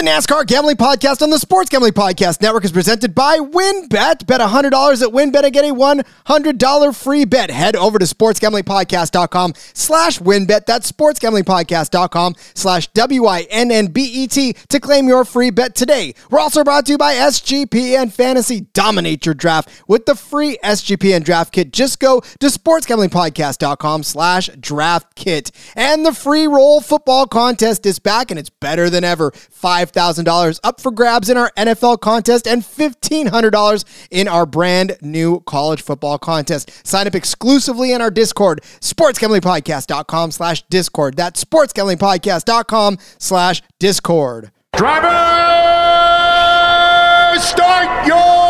[0.00, 4.26] The NASCAR Gambling Podcast on the Sports Gambling Podcast Network is presented by WynnBET.
[4.26, 7.50] Bet $100 at WynnBET and get a $100 free bet.
[7.50, 10.64] Head over to sportsgamblingpodcast.com slash WynnBET.
[10.64, 16.14] That's sportsgamblingpodcast.com slash W-I-N-N-B-E-T to claim your free bet today.
[16.30, 18.62] We're also brought to you by SGPN Fantasy.
[18.72, 21.74] Dominate your draft with the free SGPN Draft Kit.
[21.74, 25.50] Just go to sportsgamblingpodcast.com slash draft kit.
[25.76, 29.30] And the free roll football contest is back and it's better than ever.
[29.32, 35.40] Five $5,000 up for grabs in our NFL contest and $1,500 in our brand new
[35.40, 36.86] college football contest.
[36.86, 41.16] Sign up exclusively in our Discord, sportsgamblingpodcast.com slash Discord.
[41.16, 44.50] That's sportsgamblingpodcast.com slash Discord.
[44.72, 45.08] Driver,
[47.40, 48.49] start your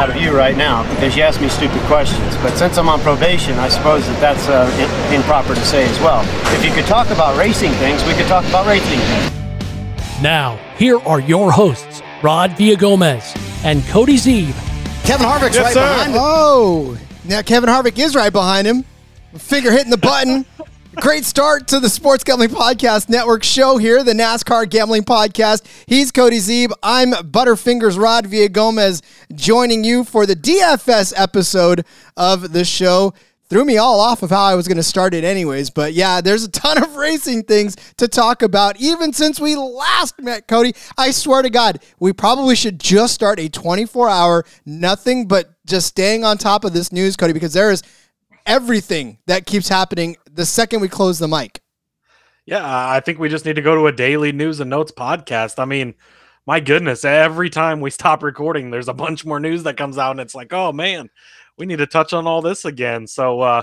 [0.00, 2.34] out of you right now because you asked me stupid questions.
[2.36, 6.22] But since I'm on probation, I suppose that that's uh, improper to say as well.
[6.56, 10.22] If you could talk about racing things, we could talk about racing things.
[10.22, 14.54] Now, here are your hosts, Rod Villagomez and Cody Zeeb.
[15.04, 15.80] Kevin Harvick's Yes, right sir.
[15.80, 16.18] behind him.
[16.20, 18.84] Oh, now Kevin Harvick is right behind him.
[19.36, 20.44] Finger hitting the button.
[20.96, 25.64] Great start to the Sports Gambling Podcast Network show here, the NASCAR Gambling Podcast.
[25.86, 26.70] He's Cody Zeeb.
[26.82, 29.00] I'm Butterfingers Rod Villagomez,
[29.34, 33.14] joining you for the DFS episode of the show.
[33.48, 35.70] Threw me all off of how I was going to start it, anyways.
[35.70, 40.20] But yeah, there's a ton of racing things to talk about, even since we last
[40.20, 40.74] met, Cody.
[40.98, 45.86] I swear to God, we probably should just start a 24 hour, nothing but just
[45.86, 47.82] staying on top of this news, Cody, because there is
[48.44, 51.60] everything that keeps happening the second we close the mic.
[52.46, 55.60] Yeah, I think we just need to go to a daily news and notes podcast.
[55.60, 55.94] I mean,
[56.46, 60.12] my goodness, every time we stop recording, there's a bunch more news that comes out,
[60.12, 61.08] and it's like, oh man,
[61.56, 63.06] we need to touch on all this again.
[63.06, 63.62] So uh,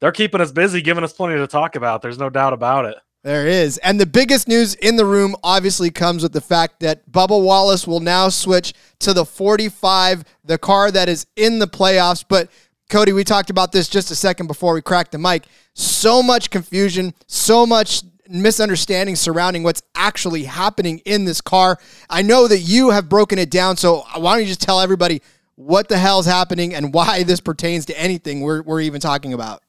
[0.00, 2.02] they're keeping us busy, giving us plenty to talk about.
[2.02, 2.96] There's no doubt about it.
[3.22, 3.76] There is.
[3.78, 7.86] And the biggest news in the room obviously comes with the fact that Bubba Wallace
[7.86, 12.24] will now switch to the 45, the car that is in the playoffs.
[12.26, 12.48] But
[12.90, 15.44] Cody, we talked about this just a second before we cracked the mic.
[15.74, 21.78] So much confusion, so much misunderstanding surrounding what's actually happening in this car.
[22.08, 25.22] I know that you have broken it down, so why don't you just tell everybody
[25.54, 29.62] what the hell's happening and why this pertains to anything we're, we're even talking about?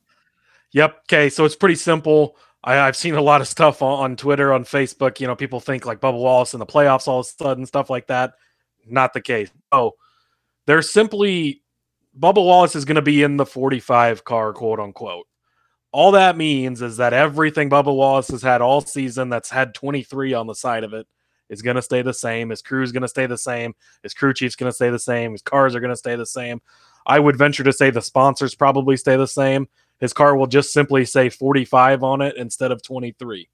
[0.72, 1.02] Yep.
[1.04, 1.30] Okay.
[1.30, 2.38] So it's pretty simple.
[2.64, 5.20] I, I've seen a lot of stuff on, on Twitter, on Facebook.
[5.20, 7.90] You know, people think like Bubba Wallace in the playoffs all of a sudden, stuff
[7.90, 8.34] like that.
[8.88, 9.52] Not the case.
[9.72, 9.94] Oh,
[10.66, 11.62] they're simply
[12.20, 15.28] Bubba Wallace is going to be in the 45 car, quote unquote.
[15.94, 20.34] All that means is that everything Bubba Wallace has had all season that's had 23
[20.34, 21.08] on the side of it
[21.50, 22.50] is going to stay the same.
[22.50, 23.74] His crew is going to stay the same.
[24.04, 25.34] His crew chief's going to stay the same.
[25.34, 26.62] His cars are going to stay the same.
[27.06, 29.68] I would venture to say the sponsors probably stay the same.
[30.00, 33.50] His car will just simply say 45 on it instead of 23.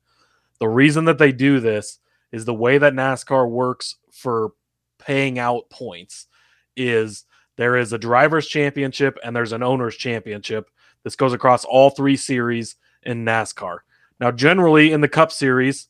[0.59, 1.99] The reason that they do this
[2.31, 4.51] is the way that NASCAR works for
[4.99, 6.27] paying out points
[6.75, 7.25] is
[7.57, 10.69] there is a driver's championship and there's an owner's championship.
[11.03, 13.79] This goes across all three series in NASCAR.
[14.19, 15.87] Now, generally in the Cup Series,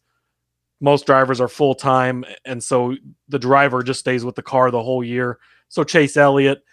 [0.80, 2.96] most drivers are full time, and so
[3.30, 5.40] the driver just stays with the car the whole year.
[5.70, 6.64] So Chase Elliott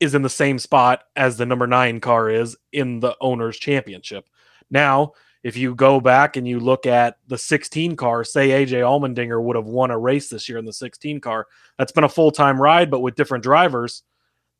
[0.00, 4.28] is in the same spot as the number nine car is in the owner's championship.
[4.70, 5.12] Now,
[5.42, 9.56] if you go back and you look at the 16 car, say AJ Allmendinger would
[9.56, 11.46] have won a race this year in the 16 car.
[11.78, 14.02] That's been a full time ride, but with different drivers,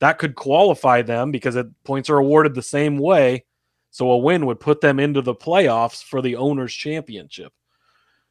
[0.01, 3.45] that could qualify them because it, points are awarded the same way.
[3.91, 7.53] So a win would put them into the playoffs for the owner's championship.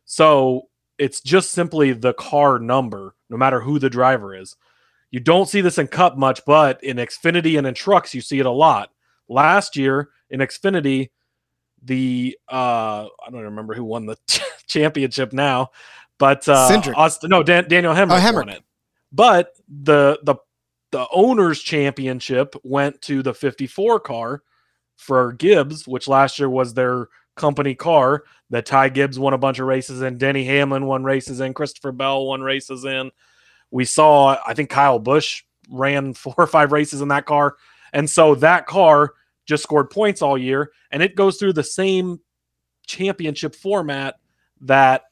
[0.06, 4.56] So it's just simply the car number, no matter who the driver is.
[5.12, 8.40] You don't see this in Cup much, but in Xfinity and in trucks, you see
[8.40, 8.92] it a lot.
[9.30, 11.10] Last year in Xfinity,
[11.84, 14.18] the uh I don't remember who won the
[14.68, 15.70] championship now,
[16.18, 18.36] but uh Austin, no Dan, Daniel Hemric, Oh, Hemric.
[18.36, 18.63] won it.
[19.12, 19.54] But
[19.84, 20.36] the the
[20.92, 24.44] the owners championship went to the 54 car
[24.95, 29.60] for Gibbs, which last year was their company car that Ty Gibbs won a bunch
[29.60, 33.12] of races in, Denny Hamlin won races in, Christopher Bell won races in.
[33.72, 37.57] We saw, I think Kyle Busch ran four or five races in that car.
[37.94, 39.13] And so that car
[39.45, 42.19] just scored points all year and it goes through the same
[42.86, 44.16] championship format
[44.62, 45.04] that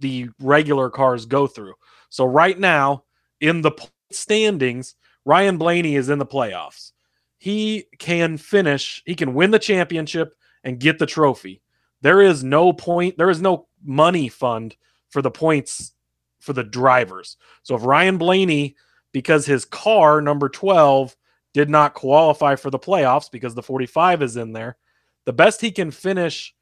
[0.00, 1.74] the regular cars go through.
[2.08, 3.04] So right now
[3.40, 3.72] in the
[4.10, 4.94] standings,
[5.24, 6.92] Ryan Blaney is in the playoffs.
[7.38, 10.34] He can finish, he can win the championship
[10.64, 11.62] and get the trophy.
[12.00, 14.76] There is no point, there is no money fund
[15.08, 15.92] for the points
[16.40, 17.36] for the drivers.
[17.62, 18.76] So if Ryan Blaney,
[19.12, 21.16] because his car number 12
[21.54, 24.76] did not qualify for the playoffs because the 45 is in there,
[25.24, 26.54] the best he can finish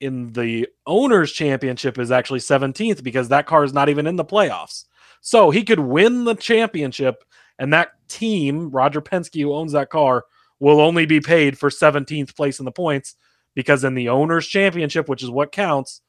[0.00, 4.24] in the owners championship is actually 17th because that car is not even in the
[4.24, 4.86] playoffs.
[5.20, 7.24] So he could win the championship
[7.58, 10.24] and that team, Roger Penske, who owns that car,
[10.58, 13.16] will only be paid for 17th place in the points
[13.54, 16.00] because in the owners championship, which is what counts,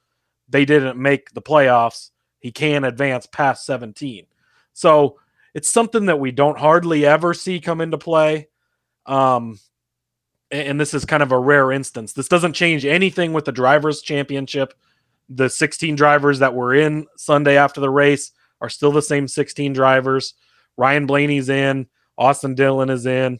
[0.48, 2.12] they didn't make the playoffs.
[2.40, 4.26] He can advance past 17.
[4.74, 5.20] So
[5.54, 8.48] it's something that we don't hardly ever see come into play.
[9.06, 9.60] Um,
[10.52, 12.14] and this is kind of a rare instance.
[12.14, 14.74] This doesn't change anything with the drivers' championship.
[15.30, 18.32] The 16 drivers that were in Sunday after the race
[18.62, 20.36] are still the same 16 drivers.
[20.78, 21.88] Ryan Blaney's in,
[22.18, 23.40] Austin Dillon is in,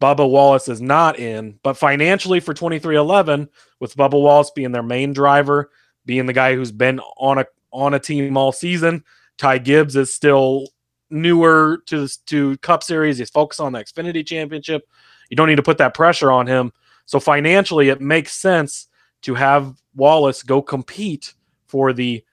[0.00, 1.58] Bubba Wallace is not in.
[1.62, 3.48] But financially for 23XI,
[3.80, 5.70] with Bubba Wallace being their main driver,
[6.04, 9.04] being the guy who's been on a on a team all season,
[9.38, 10.68] Ty Gibbs is still
[11.10, 13.18] newer to to Cup Series.
[13.18, 14.88] He's focused on the Xfinity Championship.
[15.28, 16.72] You don't need to put that pressure on him.
[17.06, 18.88] So financially, it makes sense
[19.22, 21.34] to have Wallace go compete
[21.66, 22.24] for the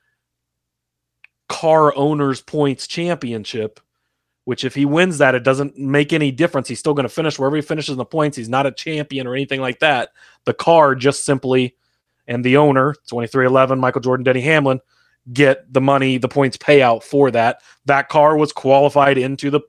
[1.54, 3.80] car owners points championship.
[4.46, 6.68] Which, if he wins that, it doesn't make any difference.
[6.68, 8.36] He's still going to finish wherever he finishes in the points.
[8.36, 10.10] He's not a champion or anything like that.
[10.44, 11.78] The car just simply,
[12.28, 14.82] and the owner, 23XI, Michael Jordan, Denny Hamlin,
[15.32, 17.62] get the money, the points payout for that.
[17.86, 19.62] That car was qualified into the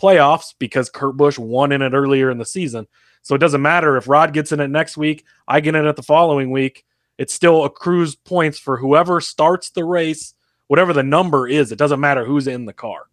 [0.00, 2.86] playoffs because Kurt Busch won in it earlier in the season.
[3.20, 5.96] So it doesn't matter if Rod gets in it next week, I get in it
[5.96, 6.84] the following week.
[7.18, 10.33] It still accrues points for whoever starts the race,
[10.68, 11.72] whatever the number is.
[11.72, 13.06] It doesn't matter who's in the car.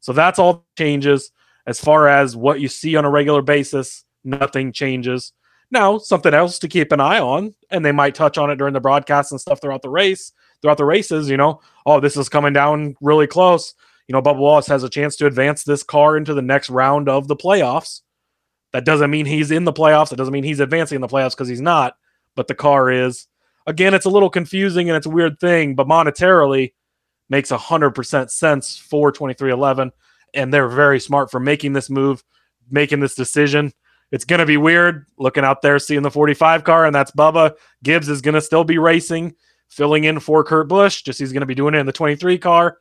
[0.00, 1.30] So that's all changes.
[1.66, 5.32] As far as what you see on a regular basis, nothing changes.
[5.70, 8.74] Now, something else to keep an eye on, and they might touch on it during
[8.74, 12.28] the broadcast and stuff throughout the race, throughout the races, you know, oh, this is
[12.28, 13.74] coming down really close.
[14.06, 17.08] You know, Bubba Wallace has a chance to advance this car into the next round
[17.08, 18.02] of the playoffs.
[18.72, 20.12] That doesn't mean he's in the playoffs.
[20.12, 21.96] It doesn't mean he's advancing in the playoffs because he's not,
[22.34, 23.26] but the car is.
[23.66, 26.72] Again, it's a little confusing and it's a weird thing, but monetarily
[27.32, 29.90] makes 100% sense for 23XI.
[30.34, 32.22] And they're very smart for making this move,
[32.70, 33.72] making this decision.
[34.12, 37.54] It's going to be weird looking out there, seeing the 45 car, and that's Bubba.
[37.82, 39.34] Gibbs is going to still be racing
[39.68, 41.02] filling in for Kurt Busch.
[41.02, 42.76] Just he's going to be doing it in the 23 car.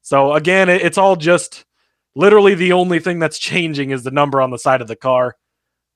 [0.00, 1.66] So again, it's all just
[2.14, 5.36] literally the only thing that's changing is the number on the side of the car.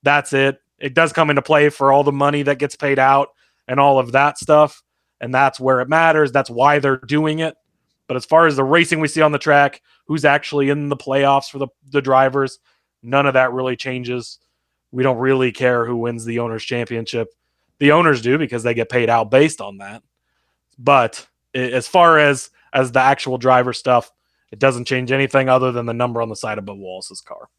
[0.03, 0.59] That's it.
[0.77, 3.29] It does come into play for all the money that gets paid out
[3.67, 4.83] and all of that stuff.
[5.19, 6.31] And that's where it matters.
[6.31, 7.55] That's why they're doing it.
[8.07, 10.97] But as far as the racing we see on the track, who's actually in the
[10.97, 12.59] playoffs for the, the drivers,
[13.01, 14.39] none of that really changes.
[14.91, 17.29] We don't really care who wins the owners championship.
[17.79, 20.03] The owners do because they get paid out based on that.
[20.77, 24.11] But as far as as the actual driver stuff,
[24.51, 27.49] it doesn't change anything other than the number on the side of Bubba Wallace's car.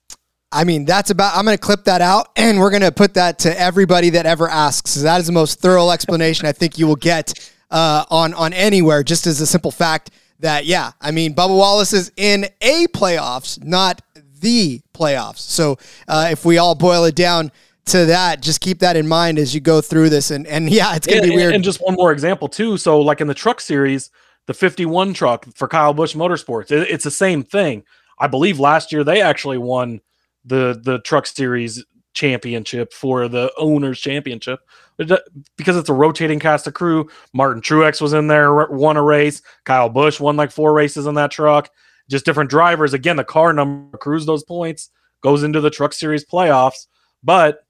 [0.52, 1.37] I mean, that's about.
[1.37, 4.26] I'm going to clip that out, and we're going to put that to everybody that
[4.26, 4.94] ever asks.
[4.94, 9.02] That is the most thorough explanation I think you will get uh, on on anywhere.
[9.02, 13.62] Just as a simple fact that, yeah, I mean, Bubba Wallace is in a playoffs,
[13.62, 14.02] not
[14.40, 15.38] the playoffs.
[15.38, 15.78] So
[16.09, 17.50] uh, if we all boil it down
[17.87, 20.31] to that, just keep that in mind as you go through this.
[20.31, 21.55] And and yeah, it's gonna and, be weird.
[21.55, 22.76] And just one more example too.
[22.76, 24.11] So like in the truck series,
[24.47, 27.85] the 51 truck for Kyle Busch Motorsports, it, it's the same thing.
[28.19, 30.00] I believe last year they actually won
[30.45, 31.85] the the truck series
[32.16, 34.61] championship for the owners championship
[34.96, 37.08] because it's a rotating cast of crew.
[37.32, 39.42] Martin Truex was in there, won a race.
[39.64, 41.70] Kyle Busch won like four races in that truck.
[42.08, 42.94] Just different drivers.
[42.94, 44.90] Again, the car number accrues those points,
[45.23, 46.87] goes into the truck series playoffs.
[47.23, 47.66] But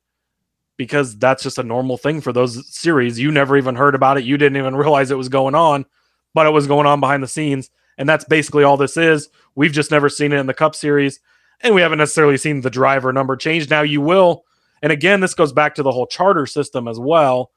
[0.77, 3.19] because that's just a normal thing for those series.
[3.19, 4.25] You never even heard about it.
[4.25, 5.87] You didn't even realize it was going on,
[6.35, 7.71] but it was going on behind the scenes.
[7.99, 9.29] And that's basically all this is.
[9.55, 11.19] We've just never seen it in the Cup Series,
[11.63, 13.71] and we haven't necessarily seen the driver number change.
[13.71, 14.45] Now you will.
[14.83, 17.51] And again, this goes back to the whole charter system as well,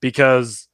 [0.00, 0.68] because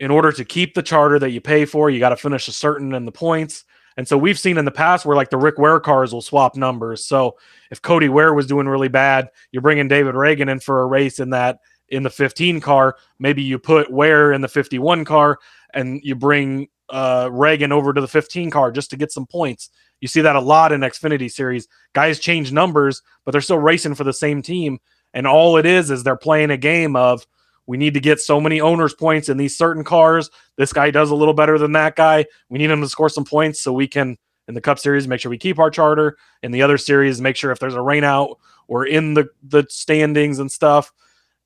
[0.00, 2.52] in order to keep the charter that you pay for, you got to finish a
[2.52, 3.64] certain in the points.
[3.96, 6.56] And so we've seen in the past where like the Rick Ware cars will swap
[6.56, 7.04] numbers.
[7.04, 7.36] So
[7.70, 11.20] if Cody Ware was doing really bad, you're bringing David Ragan in for a race
[11.20, 12.96] in that in the 15 car.
[13.18, 15.38] Maybe you put Ware in the 51 car
[15.72, 19.70] and you bring uh, Ragan over to the 15 car just to get some points.
[20.00, 21.68] You see that a lot in Xfinity series.
[21.94, 24.78] Guys change numbers, but they're still racing for the same team.
[25.14, 27.26] And all it is is they're playing a game of
[27.66, 30.30] we need to get so many owners points in these certain cars.
[30.56, 32.26] This guy does a little better than that guy.
[32.50, 35.20] We need him to score some points so we can in the Cup Series make
[35.20, 36.18] sure we keep our charter.
[36.42, 38.38] In the other series, make sure if there's a rain out,
[38.68, 40.92] we're in the the standings and stuff.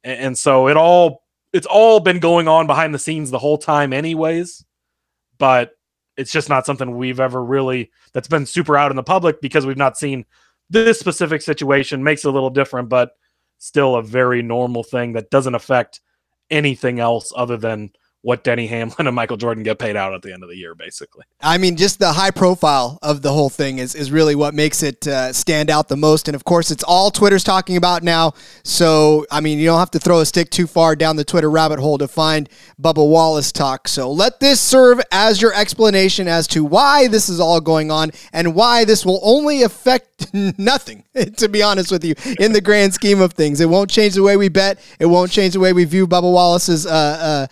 [0.02, 3.58] And, and so it all it's all been going on behind the scenes the whole
[3.58, 4.64] time, anyways.
[5.38, 5.72] But
[6.16, 9.64] it's just not something we've ever really that's been super out in the public because
[9.64, 10.24] we've not seen
[10.70, 13.12] this specific situation makes it a little different, but
[13.58, 16.00] still a very normal thing that doesn't affect
[16.50, 17.90] anything else other than
[18.28, 20.74] what Denny Hamlin and Michael Jordan get paid out at the end of the year,
[20.74, 21.24] basically.
[21.40, 24.82] I mean, just the high profile of the whole thing is, is really what makes
[24.82, 26.28] it uh, stand out the most.
[26.28, 28.34] And of course, it's all Twitter's talking about now.
[28.64, 31.50] So, I mean, you don't have to throw a stick too far down the Twitter
[31.50, 33.88] rabbit hole to find Bubba Wallace talk.
[33.88, 38.10] So let this serve as your explanation as to why this is all going on
[38.34, 41.02] and why this will only affect nothing,
[41.38, 43.62] to be honest with you, in the grand scheme of things.
[43.62, 46.30] It won't change the way we bet, it won't change the way we view Bubba
[46.30, 46.84] Wallace's.
[46.84, 47.46] Uh, uh,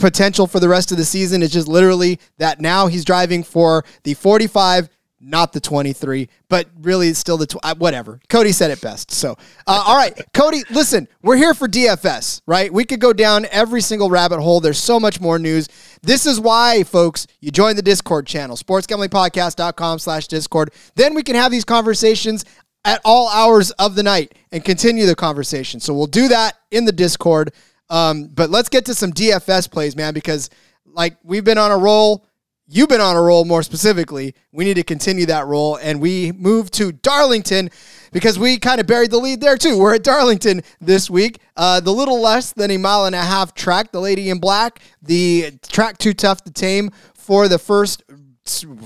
[0.00, 3.84] potential for the rest of the season is just literally that now he's driving for
[4.02, 4.88] the 45
[5.22, 8.20] not the 23 but really it's still the tw- uh, whatever.
[8.30, 9.32] Cody said it best so
[9.66, 10.18] uh, all right.
[10.34, 12.72] Cody listen we're here for dfs right?
[12.72, 14.60] We could go down every single rabbit hole.
[14.60, 15.68] There's so much more news.
[16.02, 20.72] This is why folks you join the discord channel sportsgamblingpodcast.com slash discord.
[20.94, 22.46] Then we can have these conversations
[22.84, 25.80] at all hours of the night and continue the conversation.
[25.80, 27.52] So we'll do that in the discord
[27.90, 30.48] um, but let's get to some DFS plays, man, because
[30.86, 32.26] like we've been on a roll.
[32.72, 34.32] You've been on a roll more specifically.
[34.52, 35.74] We need to continue that roll.
[35.74, 37.68] And we move to Darlington
[38.12, 39.76] because we kind of buried the lead there too.
[39.76, 41.40] We're at Darlington this week.
[41.56, 44.80] Uh, the little less than a mile and a half track, the lady in black,
[45.02, 48.04] the track too tough to tame for the first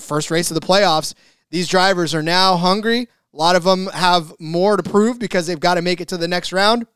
[0.01, 1.15] first race of the playoffs.
[1.51, 3.07] These drivers are now hungry.
[3.35, 6.17] A lot of them have more to prove because they've got to make it to
[6.17, 6.87] the next round.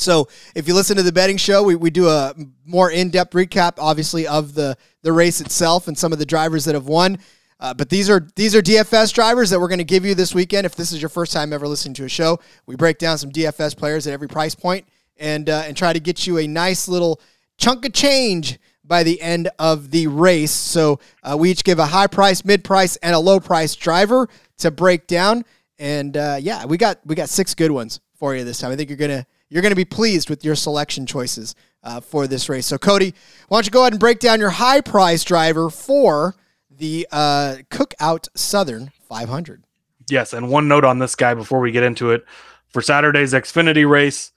[0.00, 2.34] So if you listen to the betting show, we, we do a
[2.64, 6.74] more in-depth recap, obviously, of the the race itself and some of the drivers that
[6.74, 7.18] have won.
[7.58, 10.34] Uh, but these are these are DFS drivers that we're going to give you this
[10.34, 10.66] weekend.
[10.66, 13.30] If this is your first time ever listening to a show, we break down some
[13.30, 14.86] DFS players at every price point
[15.16, 17.20] and uh, and try to get you a nice little
[17.56, 20.52] chunk of change by the end of the race.
[20.52, 24.28] So uh, we each give a high price, mid price, and a low price driver
[24.58, 25.44] to break down.
[25.78, 28.72] And uh, yeah, we got we got six good ones for you this time.
[28.72, 32.48] I think you're gonna you're to be pleased with your selection choices uh, for this
[32.48, 32.66] race.
[32.66, 33.14] So, Cody,
[33.48, 36.34] why don't you go ahead and break down your high price driver for
[36.70, 39.64] the uh, Cook Out Southern 500?
[40.08, 42.24] Yes, and one note on this guy before we get into it.
[42.68, 44.32] For Saturday's Xfinity race,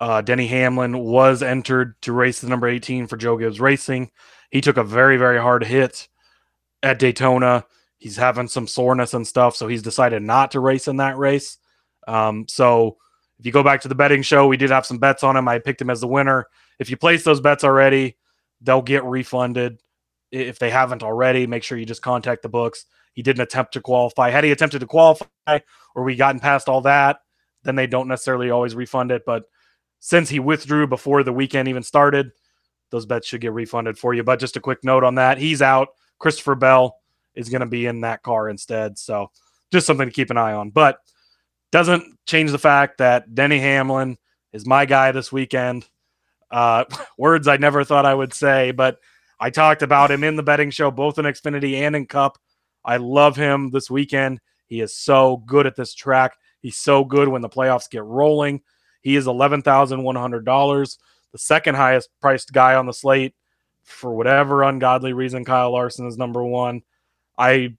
[0.00, 4.10] uh, Denny Hamlin was entered to race the number 18 for Joe Gibbs Racing.
[4.50, 6.08] He took a very, very hard hit
[6.82, 7.64] at Daytona.
[7.98, 11.58] He's having some soreness and stuff, so he's decided not to race in that race.
[12.06, 12.96] Um, so
[13.38, 15.48] if you go back to the betting show, we did have some bets on him.
[15.48, 16.46] I picked him as the winner.
[16.78, 18.16] If you place those bets already,
[18.60, 19.80] they'll get refunded.
[20.30, 22.86] If they haven't already, make sure you just contact the books.
[23.12, 24.30] He didn't attempt to qualify.
[24.30, 25.58] Had he attempted to qualify
[25.94, 27.18] or we gotten past all that,
[27.62, 29.22] then they don't necessarily always refund it.
[29.24, 29.44] But
[30.00, 32.32] since he withdrew before the weekend even started,
[32.90, 34.22] those bets should get refunded for you.
[34.22, 35.88] But just a quick note on that he's out.
[36.18, 36.96] Christopher Bell
[37.34, 38.98] is going to be in that car instead.
[38.98, 39.30] So
[39.72, 40.70] just something to keep an eye on.
[40.70, 40.98] But
[41.74, 44.16] doesn't change the fact that Denny Hamlin
[44.52, 45.84] is my guy this weekend.
[46.48, 46.84] Uh,
[47.18, 49.00] words I never thought I would say, but
[49.40, 52.38] I talked about him in the betting show, both in Xfinity and in Cup.
[52.84, 54.38] I love him this weekend.
[54.66, 56.36] He is so good at this track.
[56.60, 58.62] He's so good when the playoffs get rolling.
[59.02, 60.98] He is $11,100,
[61.32, 63.34] the second highest priced guy on the slate.
[63.82, 66.82] For whatever ungodly reason, Kyle Larson is number one.
[67.36, 67.74] I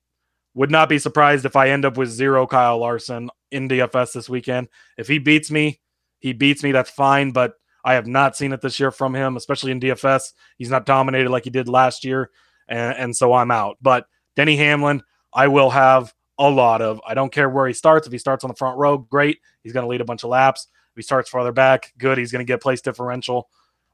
[0.55, 4.29] would not be surprised if I end up with zero Kyle Larson in DFS this
[4.29, 4.69] weekend.
[4.97, 5.79] If he beats me,
[6.19, 6.71] he beats me.
[6.71, 7.31] That's fine.
[7.31, 10.33] But I have not seen it this year from him, especially in DFS.
[10.57, 12.31] He's not dominated like he did last year.
[12.67, 13.77] And, and so I'm out.
[13.81, 17.01] But Denny Hamlin, I will have a lot of.
[17.05, 18.07] I don't care where he starts.
[18.07, 19.39] If he starts on the front row, great.
[19.61, 20.67] He's going to lead a bunch of laps.
[20.91, 22.17] If he starts farther back, good.
[22.17, 23.49] He's going to get place differential.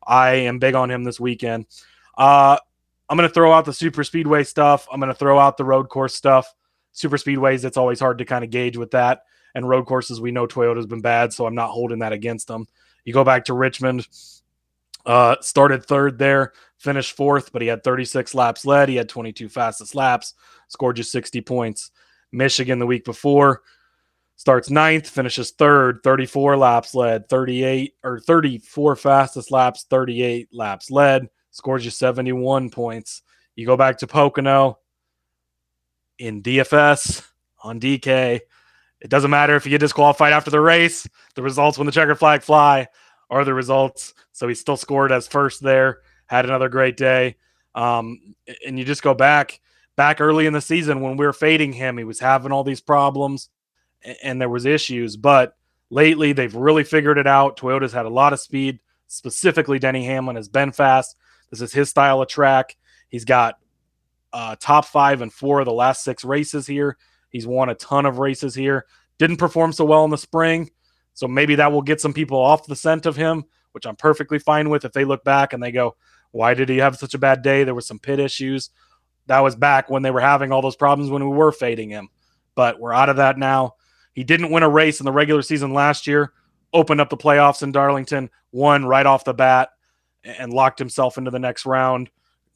[0.05, 1.65] I am big on him this weekend.
[2.15, 2.57] Uh,
[3.11, 4.87] I'm going to throw out the super speedway stuff.
[4.91, 6.51] I'm going to throw out the road course stuff.
[6.93, 9.23] Super speedways, it's always hard to kind of gauge with that
[9.55, 12.67] and road courses, we know Toyota's been bad, so I'm not holding that against them.
[13.05, 14.07] You go back to Richmond,
[15.05, 18.89] uh, started third there, finished fourth, but he had 36 laps led.
[18.89, 20.35] He had 22 fastest laps,
[20.67, 21.91] scored just 60 points.
[22.31, 23.61] Michigan the week before
[24.37, 31.29] starts ninth, finishes third, 34 laps led, 38 or 34 fastest laps, 38 laps led,
[31.51, 33.21] scores you 71 points.
[33.55, 34.79] You go back to Pocono
[36.17, 37.25] in DFS
[37.63, 38.39] on DK.
[39.01, 41.07] It doesn't matter if you get disqualified after the race.
[41.35, 42.87] The results when the checker flag fly
[43.29, 44.13] are the results.
[44.31, 45.99] So he still scored as first there.
[46.27, 47.35] Had another great day.
[47.75, 49.59] Um, and you just go back
[49.95, 51.97] back early in the season when we were fading him.
[51.97, 53.49] He was having all these problems
[54.23, 55.17] and there was issues.
[55.17, 55.55] But
[55.89, 57.57] lately they've really figured it out.
[57.57, 58.79] Toyota's had a lot of speed.
[59.07, 61.17] Specifically, Denny Hamlin has been fast.
[61.51, 62.75] This is his style of track.
[63.09, 63.59] He's got
[64.33, 66.97] uh, top five and four of the last six races here.
[67.29, 68.85] He's won a ton of races here.
[69.19, 70.71] Didn't perform so well in the spring.
[71.13, 73.43] So maybe that will get some people off the scent of him,
[73.73, 75.95] which I'm perfectly fine with if they look back and they go,
[76.31, 77.63] why did he have such a bad day?
[77.63, 78.69] There was some pit issues.
[79.27, 82.09] That was back when they were having all those problems when we were fading him.
[82.55, 83.75] But we're out of that now.
[84.13, 86.33] He didn't win a race in the regular season last year,
[86.73, 89.69] opened up the playoffs in Darlington, won right off the bat,
[90.23, 92.09] and locked himself into the next round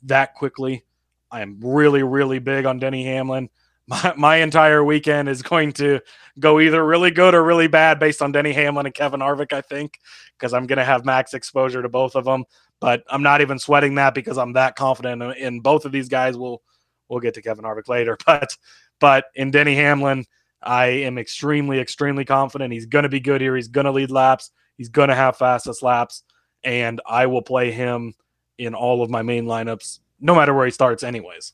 [0.03, 0.83] that quickly.
[1.31, 3.49] I am really, really big on Denny Hamlin.
[3.87, 5.99] My, my entire weekend is going to
[6.39, 9.61] go either really good or really bad based on Denny Hamlin and Kevin Harvick, I
[9.61, 9.99] think,
[10.35, 12.45] because I'm going to have max exposure to both of them.
[12.79, 16.09] But I'm not even sweating that because I'm that confident in, in both of these
[16.09, 16.35] guys.
[16.35, 16.63] We'll
[17.09, 18.57] we'll get to Kevin Harvick later, but
[18.99, 20.25] but in Denny Hamlin,
[20.63, 22.73] I am extremely, extremely confident.
[22.73, 23.55] He's going to be good here.
[23.55, 24.49] He's going to lead laps.
[24.77, 26.23] He's going to have fastest laps,
[26.63, 28.15] and I will play him
[28.57, 31.53] in all of my main lineups, no matter where he starts, anyways.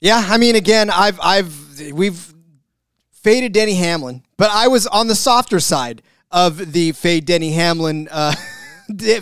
[0.00, 2.34] Yeah, I mean, again, I've, I've, we've
[3.10, 8.08] faded Denny Hamlin, but I was on the softer side of the fade Denny Hamlin.
[8.10, 8.34] Uh,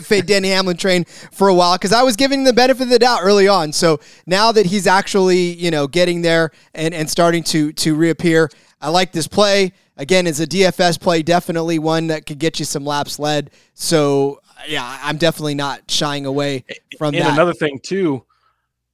[0.01, 2.89] fade Denny Hamlin train for a while because I was giving him the benefit of
[2.89, 3.71] the doubt early on.
[3.71, 8.49] So now that he's actually, you know, getting there and, and starting to to reappear,
[8.81, 9.73] I like this play.
[9.97, 13.51] Again, it's a DFS play, definitely one that could get you some laps led.
[13.73, 16.65] So yeah, I'm definitely not shying away
[16.97, 17.33] from and that.
[17.33, 18.25] another thing too,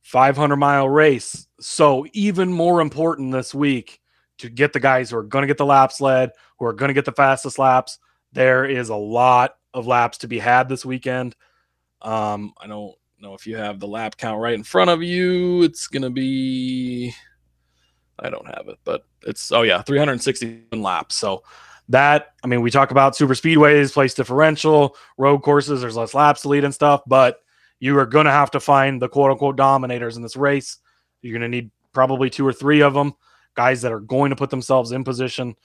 [0.02, 1.48] 500 mile race.
[1.60, 4.00] So even more important this week
[4.38, 6.90] to get the guys who are going to get the laps led, who are going
[6.90, 8.00] to get the fastest laps.
[8.34, 11.36] There is a lot of laps to be had this weekend.
[12.02, 15.64] Um, I don't know if you have the lap count right in front of you.
[15.64, 17.14] It's going to be,
[18.20, 21.16] I don't have it, but it's, oh yeah, 361 laps.
[21.16, 21.44] So
[21.90, 26.42] that, I mean, we talk about super speedways, place differential, road courses, there's less laps
[26.42, 27.42] to lead and stuff, but
[27.80, 30.78] you are going to have to find the quote unquote dominators in this race.
[31.22, 33.14] You're going to need probably two or three of them,
[33.56, 35.56] guys that are going to put themselves in position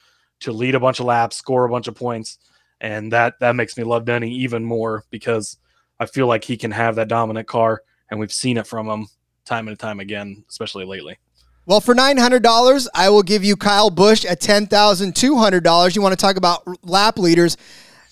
[0.41, 2.39] to lead a bunch of laps, score a bunch of points
[2.81, 5.59] and that that makes me love Denny even more because
[5.99, 9.07] I feel like he can have that dominant car, and we've seen it from him
[9.45, 11.19] time and time again, especially lately.
[11.71, 15.37] Well, for nine hundred dollars, I will give you Kyle Busch at ten thousand two
[15.37, 15.95] hundred dollars.
[15.95, 17.57] You want to talk about lap leaders?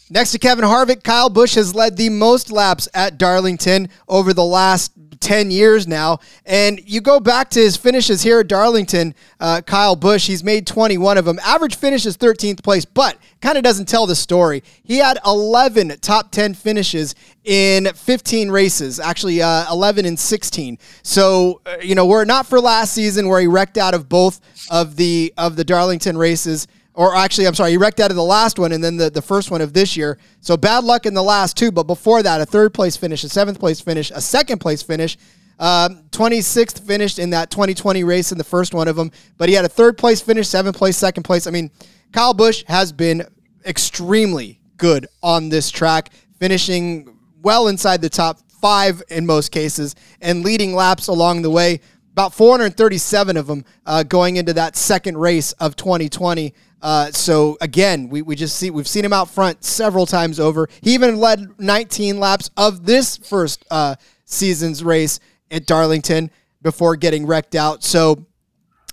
[0.09, 4.45] Next to Kevin Harvick, Kyle Busch has led the most laps at Darlington over the
[4.45, 6.19] last 10 years now.
[6.45, 10.67] And you go back to his finishes here at Darlington, uh, Kyle Busch, he's made
[10.67, 11.39] 21 of them.
[11.45, 14.63] Average finish is 13th place, but kind of doesn't tell the story.
[14.83, 20.79] He had 11 top 10 finishes in 15 races, actually uh, 11 and 16.
[21.03, 24.41] So, uh, you know, we're not for last season where he wrecked out of both
[24.71, 26.67] of the of the Darlington races
[26.99, 29.23] or actually, I'm sorry, he wrecked out of the last one and then the, the
[29.23, 30.19] first one of this year.
[30.41, 31.71] So bad luck in the last two.
[31.71, 35.17] But before that, a third place finish, a seventh place finish, a second place finish.
[35.61, 39.55] Um, 26th finished in that 2020 race in the first one of them, but he
[39.55, 41.47] had a third place finish, seventh place, second place.
[41.47, 41.71] I mean,
[42.13, 43.23] Kyle Busch has been
[43.65, 50.43] extremely good on this track, finishing well inside the top five in most cases and
[50.43, 51.81] leading laps along the way.
[52.11, 56.53] About 437 of them uh, going into that second race of 2020.
[56.81, 60.69] Uh, so again, we, we just see we've seen him out front several times over.
[60.81, 65.19] He even led 19 laps of this first uh, season's race
[65.51, 66.31] at Darlington
[66.63, 67.83] before getting wrecked out.
[67.83, 68.27] So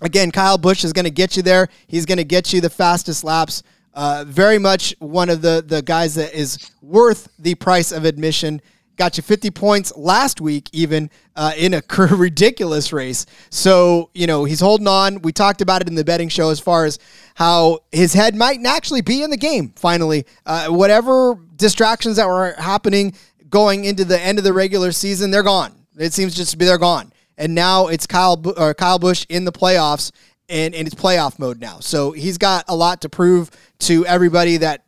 [0.02, 1.68] again, Kyle Busch is going to get you there.
[1.86, 3.62] He's going to get you the fastest laps.
[3.94, 8.60] Uh, very much one of the the guys that is worth the price of admission
[8.96, 13.26] got you 50 points last week, even uh, in a ridiculous race.
[13.50, 15.22] So, you know, he's holding on.
[15.22, 16.98] We talked about it in the betting show as far as
[17.34, 20.26] how his head might actually be in the game finally.
[20.44, 23.14] Uh, whatever distractions that were happening
[23.48, 25.74] going into the end of the regular season, they're gone.
[25.98, 27.12] It seems just to be they're gone.
[27.38, 30.10] And now it's Kyle or Kyle Busch in the playoffs
[30.48, 31.80] and, and it's playoff mode now.
[31.80, 34.84] So he's got a lot to prove to everybody that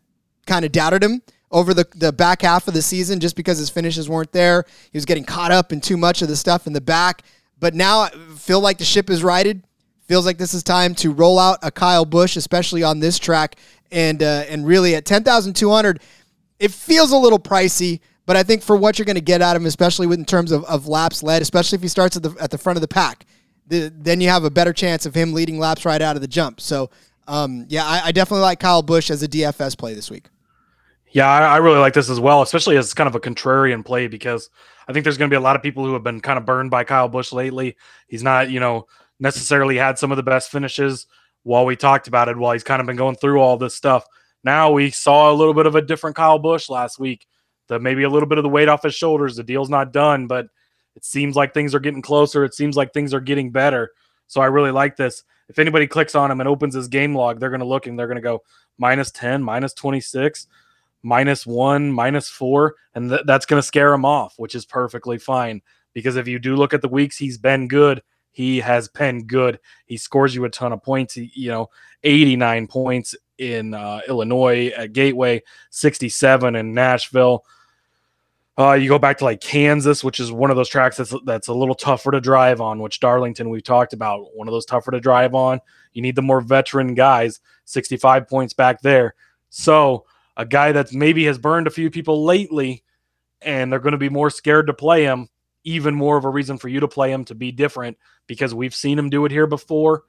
[0.46, 3.70] kind of doubted him over the, the back half of the season just because his
[3.70, 4.64] finishes weren't there.
[4.92, 7.22] He was getting caught up in too much of the stuff in the back.
[7.58, 9.64] But now I feel like the ship is righted.
[10.06, 13.56] Feels like this is time to roll out a Kyle Busch, especially on this track.
[13.90, 16.00] And uh, and really at ten thousand two hundred,
[16.58, 18.00] it feels a little pricey.
[18.26, 20.52] But I think for what you're going to get out of him, especially in terms
[20.52, 22.88] of, of laps led, especially if he starts at the at the front of the
[22.88, 23.24] pack,
[23.66, 26.28] the, then you have a better chance of him leading laps right out of the
[26.28, 26.60] jump.
[26.60, 26.90] So,
[27.26, 30.26] um, yeah, I, I, definitely like Kyle Busch as a DFS play this week.
[31.10, 34.08] Yeah, I, I really like this as well, especially as kind of a contrarian play
[34.08, 34.50] because
[34.86, 36.44] I think there's going to be a lot of people who have been kind of
[36.44, 37.76] burned by Kyle Busch lately.
[38.08, 38.86] He's not, you know,
[39.18, 41.06] necessarily had some of the best finishes
[41.42, 44.04] while we talked about it, while he's kind of been going through all this stuff.
[44.44, 47.26] Now we saw a little bit of a different Kyle Busch last week.
[47.68, 49.36] The maybe a little bit of the weight off his shoulders.
[49.36, 50.46] The deal's not done, but
[50.94, 52.44] it seems like things are getting closer.
[52.44, 53.92] It seems like things are getting better.
[54.26, 55.24] So I really like this.
[55.48, 57.98] If anybody clicks on him and opens his game log, they're going to look and
[57.98, 58.42] they're going to go
[58.78, 60.46] minus 10, minus 26,
[61.02, 65.18] minus one, minus four, and th- that's going to scare him off, which is perfectly
[65.18, 65.62] fine.
[65.94, 69.58] Because if you do look at the weeks he's been good, he has been good.
[69.86, 71.14] He scores you a ton of points.
[71.14, 71.70] He, you know,
[72.04, 77.44] 89 points in uh, Illinois at Gateway, 67 in Nashville.
[78.58, 81.46] Uh, you go back to like Kansas, which is one of those tracks that's that's
[81.46, 82.80] a little tougher to drive on.
[82.80, 85.60] Which Darlington we've talked about, one of those tougher to drive on.
[85.92, 87.40] You need the more veteran guys.
[87.66, 89.14] 65 points back there.
[89.50, 90.06] So
[90.38, 92.84] a guy that maybe has burned a few people lately,
[93.42, 95.28] and they're going to be more scared to play him.
[95.64, 97.98] Even more of a reason for you to play him to be different
[98.28, 100.04] because we've seen him do it here before.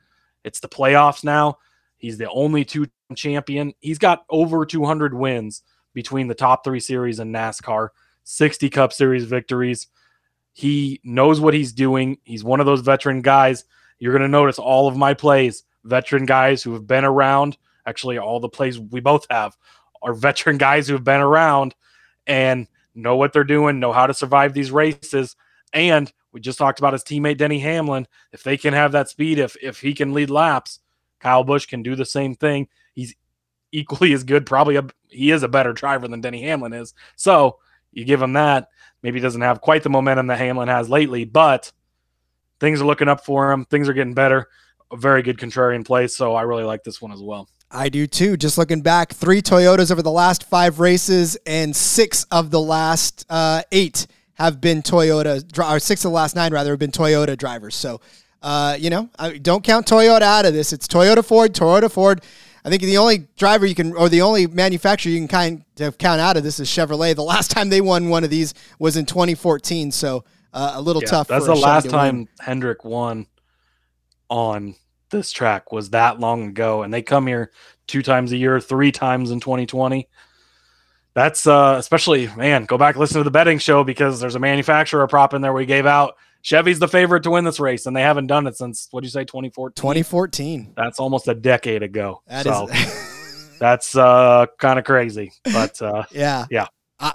[0.46, 1.58] It's the playoffs now.
[1.98, 3.74] He's the only two champion.
[3.80, 5.63] He's got over 200 wins
[5.94, 7.89] between the top three series in NASCAR,
[8.24, 9.88] 60 Cup Series victories.
[10.54, 12.20] He knows what he's doing.
[12.24, 13.65] He's one of those veteran guys.
[13.98, 17.58] You're going to notice all of my plays, veteran guys who have been around.
[17.86, 19.58] Actually, all the plays we both have
[20.02, 21.76] are veteran guys who have been around
[22.28, 25.36] and know what they're doing, know how to survive these races.
[25.74, 28.08] And we just talked about his teammate Denny Hamlin.
[28.32, 30.80] If they can have that speed, if if he can lead laps,
[31.20, 32.68] Kyle Busch can do the same thing.
[32.94, 33.16] He's
[33.72, 34.46] equally as good.
[34.46, 36.94] Probably a, he is a better driver than Denny Hamlin is.
[37.16, 37.60] So
[37.92, 38.70] you give him that.
[39.02, 41.72] Maybe he doesn't have quite the momentum that Hamlin has lately, but
[42.60, 43.66] things are looking up for him.
[43.66, 44.50] Things are getting better.
[44.92, 46.08] A very good contrarian play.
[46.08, 47.48] So I really like this one as well.
[47.72, 48.36] I do too.
[48.36, 53.26] Just looking back, three Toyotas over the last five races, and six of the last
[53.30, 57.38] uh, eight have been Toyota, or six of the last nine rather have been Toyota
[57.38, 57.76] drivers.
[57.76, 58.02] So,
[58.42, 60.74] uh, you know, I don't count Toyota out of this.
[60.74, 62.22] It's Toyota Ford, Toyota Ford.
[62.66, 65.98] I think the only driver you can, or the only manufacturer you can kind of
[65.98, 67.16] count out of this is Chevrolet.
[67.16, 69.92] The last time they won one of these was in 2014.
[69.92, 71.28] So uh, a little yeah, tough.
[71.28, 73.28] That's the last time Hendrick won
[74.30, 74.76] on
[75.10, 77.52] this track was that long ago, and they come here
[77.88, 80.08] two times a year, three times in 2020.
[81.13, 82.65] That's uh, especially man.
[82.65, 85.65] Go back listen to the betting show because there's a manufacturer prop in there we
[85.65, 86.15] gave out.
[86.41, 89.06] Chevy's the favorite to win this race, and they haven't done it since what do
[89.06, 89.74] you say, 2014?
[89.76, 90.74] 2014.
[90.76, 92.22] That's almost a decade ago.
[92.28, 93.58] That so is...
[93.60, 96.67] that's uh, kind of crazy, but uh, yeah, yeah.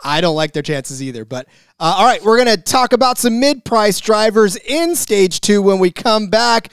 [0.03, 1.27] I don't like their chances either.
[1.27, 1.47] But
[1.79, 5.61] uh, all right, we're going to talk about some mid price drivers in stage two
[5.61, 6.71] when we come back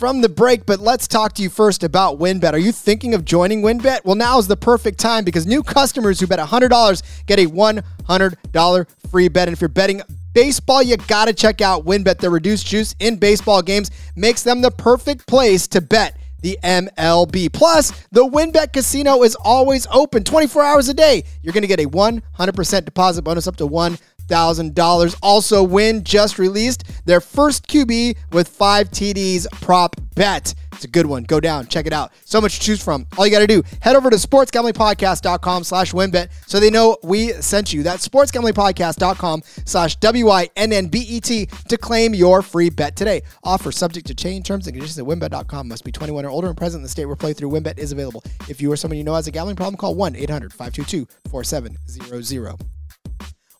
[0.00, 2.54] from the break, but let's talk to you first about WynnBET.
[2.54, 4.02] Are you thinking of joining WynnBET?
[4.02, 8.86] Well, now is the perfect time because new customers who bet $100 get a $100
[9.10, 9.48] free bet.
[9.48, 10.00] And if you're betting
[10.32, 12.16] baseball, you got to check out WynnBET.
[12.16, 17.52] The reduced juice in baseball games makes them the perfect place to bet the MLB.
[17.52, 21.24] Plus, the WynnBET Casino is always open 24 hours a day.
[21.42, 24.00] You're going to get a 100% deposit bonus up to $1
[24.30, 25.16] Thousand dollars.
[25.24, 30.54] Also, Wynn just released their first QB with five TDs prop bet.
[30.72, 31.24] It's a good one.
[31.24, 32.12] Go down, check it out.
[32.24, 33.08] So much to choose from.
[33.18, 37.32] All you got to do, head over to sportsgamblingpodcast.com slash WynnBET so they know we
[37.32, 37.82] sent you.
[37.82, 43.22] That's sportsgamblingpodcast.com slash W-I-N-N-B-E-T to claim your free bet today.
[43.42, 45.66] Offer subject to change terms and conditions at wynnbet.com.
[45.66, 48.22] Must be 21 or older and present in the state where playthrough WynnBET is available.
[48.48, 52.79] If you or someone you know has a gambling problem, call 1-800-522-4700.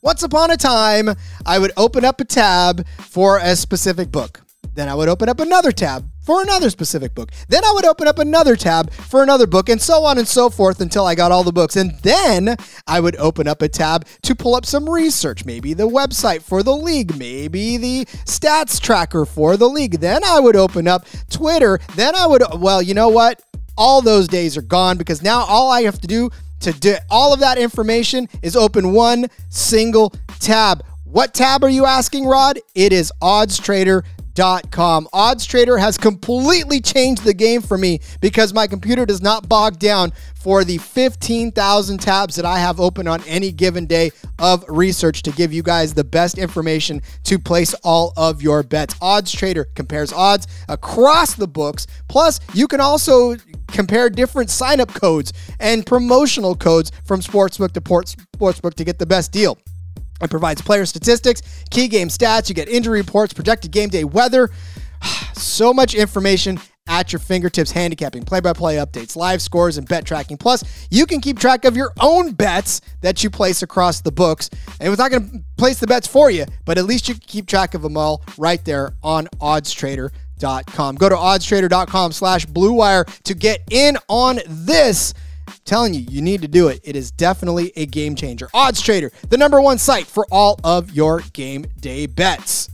[0.03, 1.11] Once upon a time,
[1.45, 4.41] I would open up a tab for a specific book.
[4.73, 7.31] Then I would open up another tab for another specific book.
[7.49, 10.49] Then I would open up another tab for another book, and so on and so
[10.49, 11.77] forth until I got all the books.
[11.77, 15.89] And then I would open up a tab to pull up some research, maybe the
[15.89, 20.01] website for the league, maybe the stats tracker for the league.
[20.01, 21.79] Then I would open up Twitter.
[21.95, 23.43] Then I would, well, you know what?
[23.77, 27.33] All those days are gone because now all I have to do to do all
[27.33, 30.85] of that information is open one single tab.
[31.05, 32.59] What tab are you asking, Rod?
[32.75, 33.13] It is
[34.41, 35.09] oddstrader.com.
[35.13, 39.79] Odds Trader has completely changed the game for me because my computer does not bog
[39.79, 45.23] down for the 15,000 tabs that I have open on any given day of research
[45.23, 48.95] to give you guys the best information to place all of your bets.
[49.03, 51.87] Odds Trader compares odds across the books.
[52.09, 53.37] Plus, you can also
[53.69, 59.07] compare different sign up codes and promotional codes from sportsbook to sportsbook to get the
[59.07, 59.59] best deal.
[60.21, 64.51] It provides player statistics, key game stats, you get injury reports, projected game day weather.
[65.35, 66.59] so much information
[66.91, 70.37] at your fingertips, handicapping, play by play updates, live scores, and bet tracking.
[70.37, 74.51] Plus, you can keep track of your own bets that you place across the books.
[74.81, 77.23] And it's not going to place the bets for you, but at least you can
[77.27, 80.97] keep track of them all right there on oddstrader.com.
[80.97, 85.15] Go to oddstrader.com slash blue wire to get in on this.
[85.65, 86.81] Telling you, you need to do it.
[86.85, 88.49] It is definitely a game changer.
[88.55, 92.71] Odds Trader, the number one site for all of your game day bets.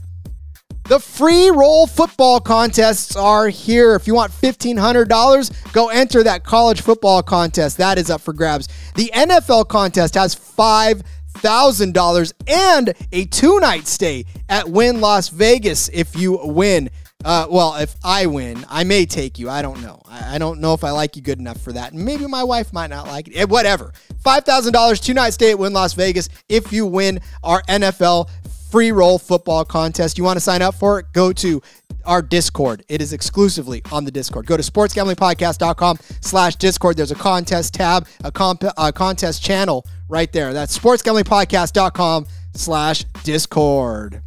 [0.87, 3.93] The free roll football contests are here.
[3.95, 7.77] If you want $1,500, go enter that college football contest.
[7.77, 8.69] That is up for grabs.
[8.95, 16.15] The NFL contest has $5,000 and a two night stay at Wynn Las Vegas if
[16.15, 16.89] you win.
[17.25, 19.49] Uh, well, if I win, I may take you.
[19.49, 20.01] I don't know.
[20.05, 21.93] I, I don't know if I like you good enough for that.
[21.93, 23.35] Maybe my wife might not like it.
[23.35, 23.91] Eh, whatever.
[24.23, 28.29] $5,000, two night stay at Wynn Las Vegas if you win our NFL
[28.69, 30.17] free roll football contest.
[30.17, 31.07] You want to sign up for it?
[31.13, 31.61] Go to
[32.05, 32.83] our Discord.
[32.87, 34.45] It is exclusively on the Discord.
[34.45, 36.97] Go to sportsgamblingpodcast.com slash Discord.
[36.97, 40.53] There's a contest tab, a, comp- a contest channel right there.
[40.53, 44.21] That's sportsgamblingpodcast.com slash Discord.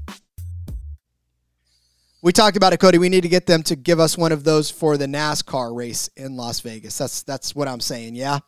[2.23, 2.99] We talked about it, Cody.
[2.99, 6.09] We need to get them to give us one of those for the NASCAR race
[6.17, 6.99] in Las Vegas.
[6.99, 8.15] That's that's what I'm saying.
[8.15, 8.41] Yeah.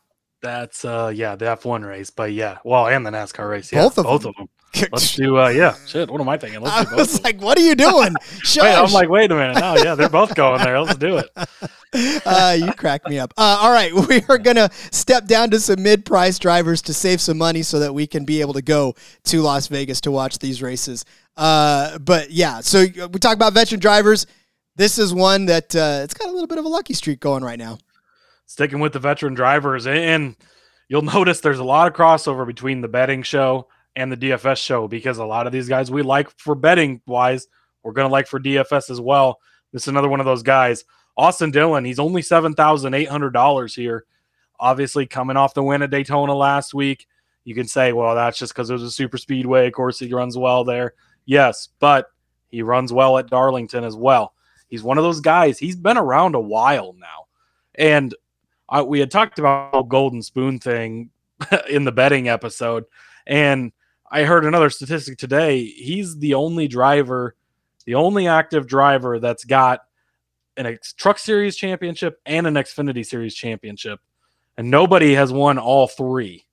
[0.42, 3.72] That's uh yeah, the F1 race, but yeah, well, and the NASCAR race.
[3.72, 4.30] Yeah, Both of both them.
[4.30, 4.48] of them.
[4.74, 6.10] Let's do uh yeah, shit.
[6.10, 6.60] What am I thinking?
[6.60, 6.98] Let's I do both.
[6.98, 8.14] was like, what are you doing?
[8.56, 9.60] Wait, I'm like, wait a minute.
[9.60, 10.80] No, yeah, they're both going there.
[10.80, 11.30] Let's do it.
[12.26, 13.32] uh, you crack me up.
[13.36, 17.38] Uh, all right, we are gonna step down to some mid-price drivers to save some
[17.38, 20.62] money so that we can be able to go to Las Vegas to watch these
[20.62, 21.04] races.
[21.36, 24.26] Uh, but yeah, so we talk about veteran drivers.
[24.76, 27.44] This is one that uh, it's got a little bit of a lucky streak going
[27.44, 27.78] right now.
[28.46, 30.36] Sticking with the veteran drivers, and
[30.88, 34.88] you'll notice there's a lot of crossover between the betting show and the DFS show
[34.88, 37.46] because a lot of these guys we like for betting wise,
[37.82, 39.38] we're gonna like for DFS as well.
[39.72, 40.84] This is another one of those guys.
[41.16, 44.04] Austin Dillon, he's only seven thousand eight hundred dollars here.
[44.58, 47.06] Obviously, coming off the win at Daytona last week,
[47.44, 49.66] you can say, well, that's just because it was a super speedway.
[49.66, 50.94] Of course, he runs well there.
[51.26, 52.06] Yes, but
[52.48, 54.34] he runs well at Darlington as well.
[54.68, 55.58] He's one of those guys.
[55.58, 57.26] He's been around a while now,
[57.74, 58.14] and
[58.68, 61.10] I, we had talked about the golden spoon thing
[61.68, 62.84] in the betting episode,
[63.26, 63.72] and
[64.12, 65.64] I heard another statistic today.
[65.64, 67.34] He's the only driver,
[67.86, 69.80] the only active driver that's got
[70.58, 74.00] an Truck Series championship and an Xfinity Series championship,
[74.58, 76.44] and nobody has won all three.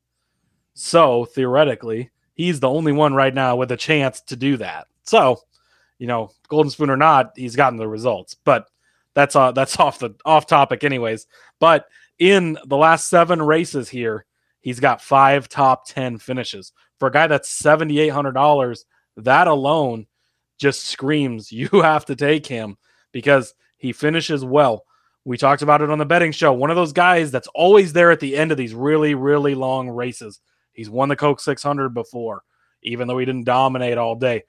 [0.73, 4.87] So theoretically, he's the only one right now with a chance to do that.
[5.03, 5.41] So,
[5.97, 8.37] you know, golden spoon or not, he's gotten the results.
[8.45, 8.67] But
[9.15, 11.27] that's uh, that's off the off topic, anyways.
[11.59, 11.87] But
[12.19, 14.25] in the last seven races here,
[14.61, 18.85] he's got five top ten finishes for a guy that's seventy eight hundred dollars.
[19.17, 20.07] That alone
[20.57, 22.77] just screams you have to take him
[23.11, 24.85] because he finishes well.
[25.25, 26.53] We talked about it on the betting show.
[26.53, 29.89] One of those guys that's always there at the end of these really, really long
[29.89, 30.39] races.
[30.71, 32.43] He's won the Coke 600 before,
[32.83, 34.43] even though he didn't dominate all day.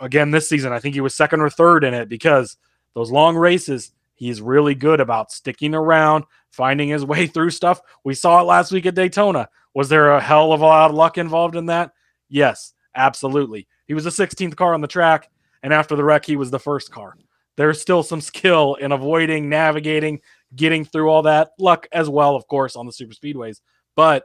[0.00, 2.56] Again, this season, I think he was second or third in it because
[2.94, 7.80] those long races, he's really good about sticking around, finding his way through stuff.
[8.04, 9.48] We saw it last week at Daytona.
[9.74, 11.92] Was there a hell of a lot of luck involved in that?
[12.28, 13.66] Yes, absolutely.
[13.86, 15.30] He was the 16th car on the track,
[15.62, 17.16] and after the wreck, he was the first car.
[17.56, 20.20] There's still some skill in avoiding, navigating,
[20.56, 21.50] getting through all that.
[21.58, 23.60] Luck as well, of course, on the super speedways,
[23.96, 24.24] but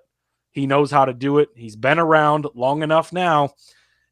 [0.51, 1.49] he knows how to do it.
[1.55, 3.51] He's been around long enough now,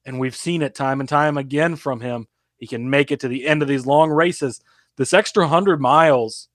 [0.06, 2.28] and we've seen it time and time again from him.
[2.58, 4.62] He can make it to the end of these long races.
[4.98, 6.48] This extra 100 miles,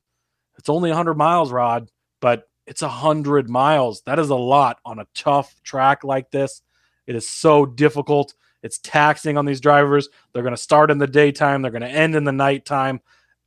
[0.58, 1.90] it's only 100 miles, Rod,
[2.20, 4.00] but it's a 100 miles.
[4.02, 6.62] That is a lot on a tough track like this.
[7.08, 8.32] It is so difficult.
[8.62, 10.08] It's taxing on these drivers.
[10.32, 13.00] They're going to start in the daytime, they're going to end in the nighttime.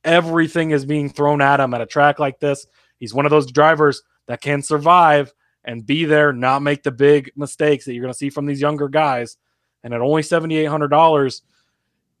[0.04, 2.66] Everything is being thrown at him at a track like this.
[2.98, 5.32] He's one of those drivers that can survive
[5.64, 8.60] and be there, not make the big mistakes that you're going to see from these
[8.60, 9.38] younger guys.
[9.82, 11.40] And at only $7,800,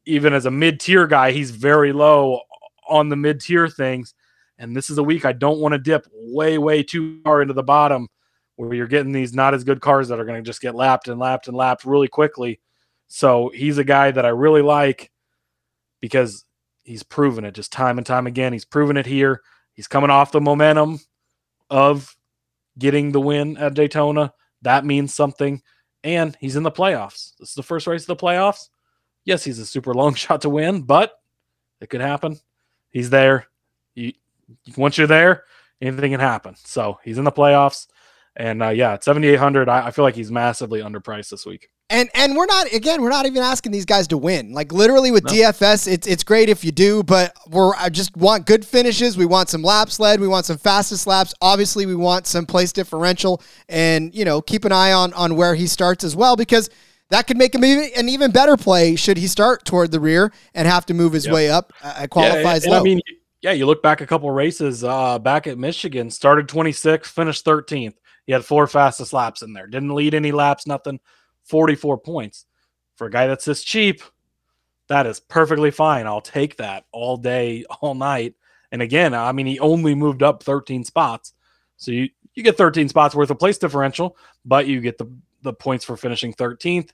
[0.06, 2.40] even as a mid tier guy, he's very low
[2.88, 4.14] on the mid tier things.
[4.58, 7.54] And this is a week I don't want to dip way, way too far into
[7.54, 8.08] the bottom
[8.56, 11.08] where you're getting these not as good cars that are going to just get lapped
[11.08, 12.60] and lapped and lapped really quickly.
[13.08, 15.10] So he's a guy that I really like
[16.00, 16.44] because
[16.84, 18.52] he's proven it just time and time again.
[18.52, 19.42] He's proven it here.
[19.72, 21.00] He's coming off the momentum
[21.68, 22.16] of
[22.78, 24.32] getting the win at Daytona.
[24.62, 25.62] That means something.
[26.04, 27.32] And he's in the playoffs.
[27.38, 28.68] This is the first race of the playoffs.
[29.24, 31.12] Yes, he's a super long shot to win, but
[31.80, 32.38] it could happen.
[32.90, 33.46] He's there.
[34.76, 35.44] Once you're there,
[35.80, 36.54] anything can happen.
[36.56, 37.86] So he's in the playoffs.
[38.36, 41.68] And uh, yeah, at 7,800, I, I feel like he's massively underpriced this week.
[41.90, 44.54] And and we're not again, we're not even asking these guys to win.
[44.54, 45.32] Like literally with no.
[45.32, 49.18] DFS, it's it's great if you do, but we're I just want good finishes.
[49.18, 51.34] We want some laps led, we want some fastest laps.
[51.42, 55.54] Obviously, we want some place differential and, you know, keep an eye on on where
[55.54, 56.70] he starts as well because
[57.10, 60.66] that could make him an even better play should he start toward the rear and
[60.66, 61.34] have to move his yep.
[61.34, 61.72] way up.
[61.82, 63.00] Uh, qualifies yeah, I mean,
[63.44, 67.92] yeah, you look back a couple races uh, back at Michigan, started 26th, finished 13th.
[68.26, 69.66] He had four fastest laps in there.
[69.66, 70.98] Didn't lead any laps, nothing.
[71.42, 72.46] 44 points.
[72.96, 74.00] For a guy that's this cheap,
[74.88, 76.06] that is perfectly fine.
[76.06, 78.34] I'll take that all day, all night.
[78.72, 81.34] And again, I mean, he only moved up 13 spots.
[81.76, 85.52] So you, you get 13 spots worth of place differential, but you get the, the
[85.52, 86.92] points for finishing 13th.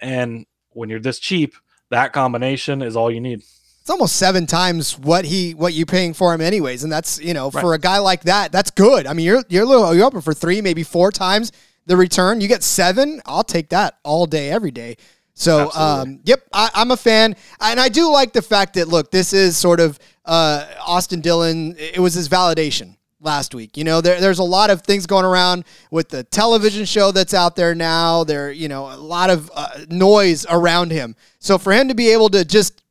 [0.00, 1.56] And when you're this cheap,
[1.90, 3.42] that combination is all you need.
[3.80, 7.34] It's almost seven times what he what you're paying for him anyways, and that's you
[7.34, 7.60] know right.
[7.60, 9.06] for a guy like that, that's good.
[9.06, 11.52] I mean, you're you're little, you're open for three, maybe four times
[11.86, 12.40] the return.
[12.40, 14.96] You get seven, I'll take that all day, every day.
[15.34, 19.10] So, um, yep, I, am a fan, and I do like the fact that look,
[19.10, 21.74] this is sort of uh, Austin Dillon.
[21.78, 23.76] It was his validation last week.
[23.76, 27.32] You know, there, there's a lot of things going around with the television show that's
[27.32, 28.24] out there now.
[28.24, 31.16] There, you know, a lot of uh, noise around him.
[31.38, 32.82] So for him to be able to just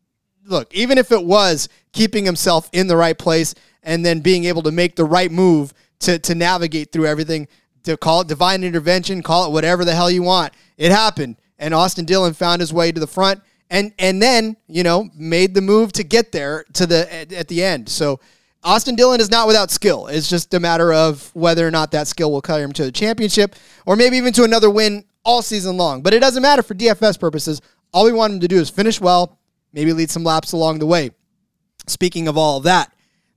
[0.50, 4.62] look, even if it was keeping himself in the right place and then being able
[4.64, 7.48] to make the right move to to navigate through everything,
[7.84, 10.54] to call it divine intervention, call it whatever the hell you want.
[10.78, 14.84] It happened, and Austin Dillon found his way to the front, and and then you
[14.84, 17.90] know made the move to get there to the at, at the end.
[17.90, 18.20] So
[18.64, 20.08] Austin Dillon is not without skill.
[20.08, 22.92] It's just a matter of whether or not that skill will carry him to the
[22.92, 26.02] championship, or maybe even to another win all season long.
[26.02, 27.62] But it doesn't matter for DFS purposes.
[27.94, 29.39] All we want him to do is finish well,
[29.74, 31.12] maybe lead some laps along the way.
[31.88, 32.94] Speaking of all of that,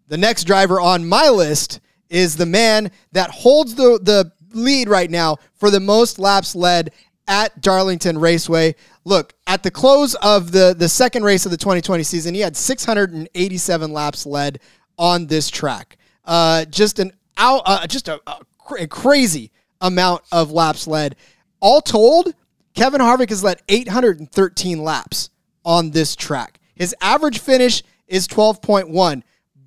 [0.08, 5.10] the next driver on my list is the man that holds the, the lead right
[5.10, 6.92] now for the most laps led
[7.26, 8.74] at Darlington Raceway.
[9.04, 12.56] Look, at the close of the, the second race of the 2020 season, he had
[12.56, 14.60] 687 laps led
[14.98, 15.96] on this track.
[16.24, 21.16] Uh, just an out, uh, just a, a, crazy amount of laps led.
[21.60, 22.34] All told,
[22.74, 25.30] Kevin Harvick has led 813 laps
[25.64, 26.60] on this track.
[26.74, 29.22] His average finish is 12.1,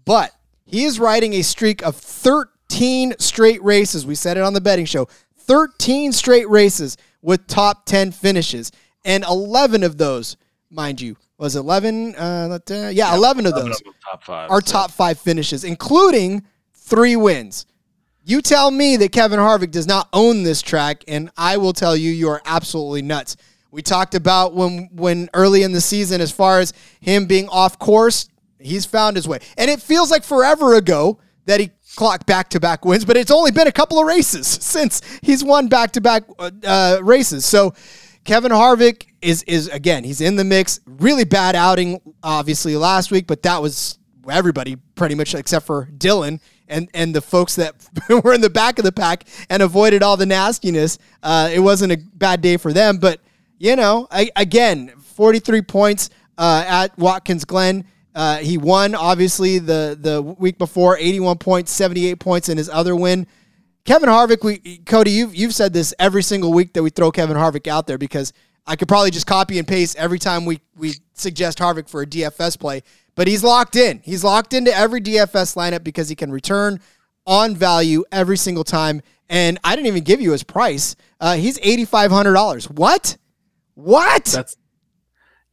[0.06, 0.32] but
[0.66, 4.06] he is riding a streak of 13 straight races.
[4.06, 8.72] We said it on the betting show 13 straight races with top 10 finishes.
[9.04, 10.38] And 11 of those,
[10.70, 12.16] mind you, was 11?
[12.16, 14.72] Uh, yeah, yeah, 11 of those top five, are so.
[14.72, 17.66] top five finishes, including three wins.
[18.24, 21.96] You tell me that Kevin Harvick does not own this track, and I will tell
[21.96, 23.38] you you are absolutely nuts.
[23.76, 27.78] We talked about when when early in the season, as far as him being off
[27.78, 28.30] course,
[28.66, 29.40] He's found his way.
[29.58, 33.32] And it feels like forever ago that he clocked back to back wins, but it's
[33.32, 36.24] only been a couple of races since he's won back to back
[37.02, 37.46] races.
[37.46, 37.74] So
[38.24, 40.80] Kevin Harvick is is again, he's in the mix.
[40.86, 46.42] Really bad outing obviously last week, but that was everybody pretty much except for Dillon
[46.68, 47.76] and and the folks that
[48.24, 50.98] were in the back of the pack and avoided all the nastiness.
[51.22, 53.22] Uh, it wasn't a bad day for them, but
[53.58, 57.86] you know, I, again, 43 points uh, at Watkins Glen.
[58.14, 62.96] Uh, he won, obviously, the, the week before, 81 points, 78 points in his other
[62.96, 63.28] win.
[63.84, 67.38] Kevin Harvick, we Cody, you've, you've said this every single week that we throw Kevin
[67.38, 68.34] Harvick out there because
[68.66, 72.06] I could probably just copy and paste every time we, we suggest Harvick for a
[72.06, 72.82] DFS play.
[73.14, 74.02] But he's locked in.
[74.04, 76.80] He's locked into every DFS lineup because he can return
[77.28, 79.02] on value every single time.
[79.30, 80.96] And I didn't even give you his price.
[81.20, 82.72] Uh, he's $8,500.
[82.72, 83.18] What?
[83.76, 84.26] What?
[84.26, 84.56] That's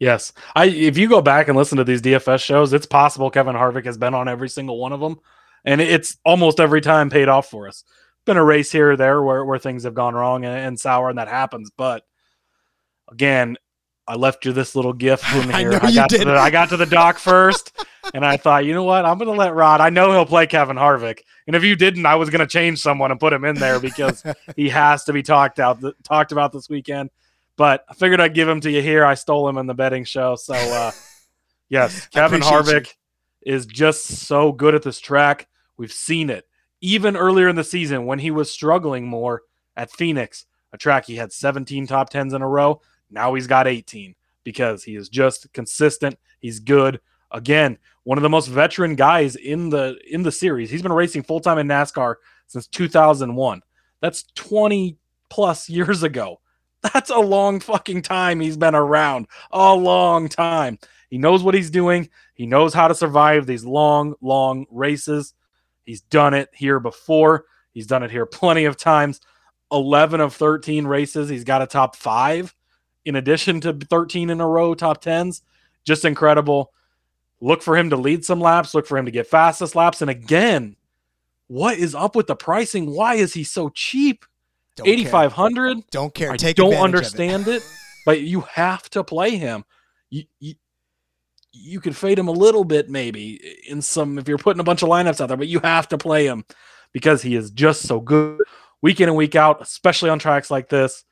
[0.03, 3.55] Yes, I if you go back and listen to these DFS shows, it's possible Kevin
[3.55, 5.21] Harvick has been on every single one of them,
[5.65, 7.85] and it's almost every time paid off for us.
[8.27, 11.09] Been a race here or there where, where things have gone wrong and, and sour,
[11.09, 11.71] and that happens.
[11.77, 12.03] But
[13.13, 13.57] again,
[14.09, 15.75] I left you this little gift in here.
[15.75, 17.71] I, I got, to the, I got to the dock first,
[18.13, 19.05] and I thought, you know what?
[19.05, 19.81] I'm going to let Rod.
[19.81, 22.81] I know he'll play Kevin Harvick, and if you didn't, I was going to change
[22.81, 24.25] someone and put him in there because
[24.57, 27.11] he has to be talked out, talked about this weekend.
[27.63, 29.05] But I figured I'd give him to you here.
[29.05, 30.35] I stole him in the betting show.
[30.35, 30.91] So, uh,
[31.69, 32.93] yes, Kevin Harvick
[33.41, 33.55] you.
[33.55, 35.47] is just so good at this track.
[35.77, 36.45] We've seen it
[36.81, 39.43] even earlier in the season when he was struggling more
[39.77, 42.81] at Phoenix, a track he had 17 top 10s in a row.
[43.13, 46.19] Now he's got 18 because he is just consistent.
[46.41, 47.01] He's good.
[47.31, 50.69] Again, one of the most veteran guys in the in the series.
[50.69, 52.17] He's been racing full time in NASCAR
[52.49, 53.63] since 2001.
[54.01, 54.97] That's 20
[55.31, 56.41] plus years ago.
[56.83, 59.27] That's a long fucking time he's been around.
[59.51, 60.79] A long time.
[61.11, 62.09] He knows what he's doing.
[62.35, 65.35] He knows how to survive these long, long races.
[65.85, 67.45] He's done it here before.
[67.73, 69.21] He's done it here plenty of times.
[69.71, 71.29] 11 of 13 races.
[71.29, 72.55] He's got a top five
[73.05, 75.43] in addition to 13 in a row top 10s,
[75.85, 76.73] just incredible.
[77.41, 80.01] Look for him to lead some laps, look for him to get fastest laps.
[80.01, 80.77] And again,
[81.49, 82.91] what is up with the pricing?
[82.91, 84.25] Why is he so cheap?
[84.77, 84.95] Don't care.
[84.95, 86.31] 8500 Don't care.
[86.33, 86.83] I Take don't of it.
[86.83, 87.63] understand it.
[88.07, 89.65] but you have to play him.
[90.11, 90.55] You, you
[91.55, 94.83] you could fade him a little bit maybe in some if you're putting a bunch
[94.83, 96.45] of lineups out there, but you have to play him
[96.93, 98.41] because he is just so good
[98.81, 101.05] week in and week out, especially on tracks like this.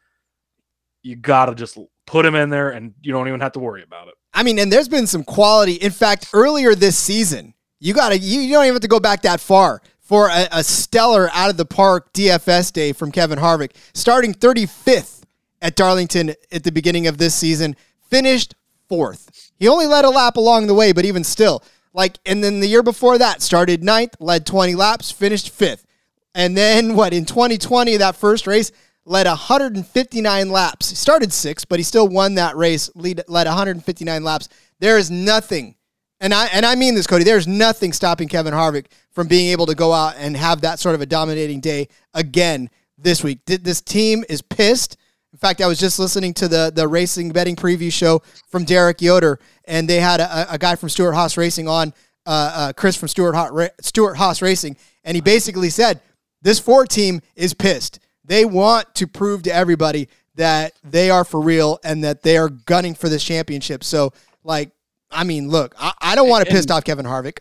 [1.03, 4.09] You gotta just put him in there, and you don't even have to worry about
[4.09, 4.15] it.
[4.33, 5.75] I mean, and there's been some quality.
[5.75, 9.01] In fact, earlier this season, you got to you, you don't even have to go
[9.01, 13.39] back that far for a, a stellar out of the park DFS day from Kevin
[13.39, 15.23] Harvick, starting 35th
[15.63, 17.77] at Darlington at the beginning of this season,
[18.09, 18.57] finished
[18.89, 19.53] fourth.
[19.55, 21.63] He only led a lap along the way, but even still,
[21.95, 25.87] like, and then the year before that, started ninth, led 20 laps, finished fifth.
[26.35, 28.73] And then what in 2020, that first race,
[29.05, 30.91] led 159 laps.
[30.91, 34.49] He started sixth, but he still won that race, lead, led 159 laps.
[34.81, 35.77] There is nothing,
[36.21, 37.25] and I and I mean this, Cody.
[37.25, 40.95] There's nothing stopping Kevin Harvick from being able to go out and have that sort
[40.95, 43.41] of a dominating day again this week.
[43.47, 44.97] This team is pissed.
[45.33, 49.01] In fact, I was just listening to the the racing betting preview show from Derek
[49.01, 51.95] Yoder, and they had a, a guy from Stewart-Haas Racing on,
[52.27, 56.01] uh, uh, Chris from Stewart-Haas, Stuart Haas Racing, and he basically said
[56.43, 58.01] this Ford team is pissed.
[58.25, 62.49] They want to prove to everybody that they are for real and that they are
[62.49, 63.85] gunning for this championship.
[63.85, 64.12] So,
[64.45, 64.71] like,
[65.11, 67.39] I mean, look, I, I don't want to piss off Kevin Harvick.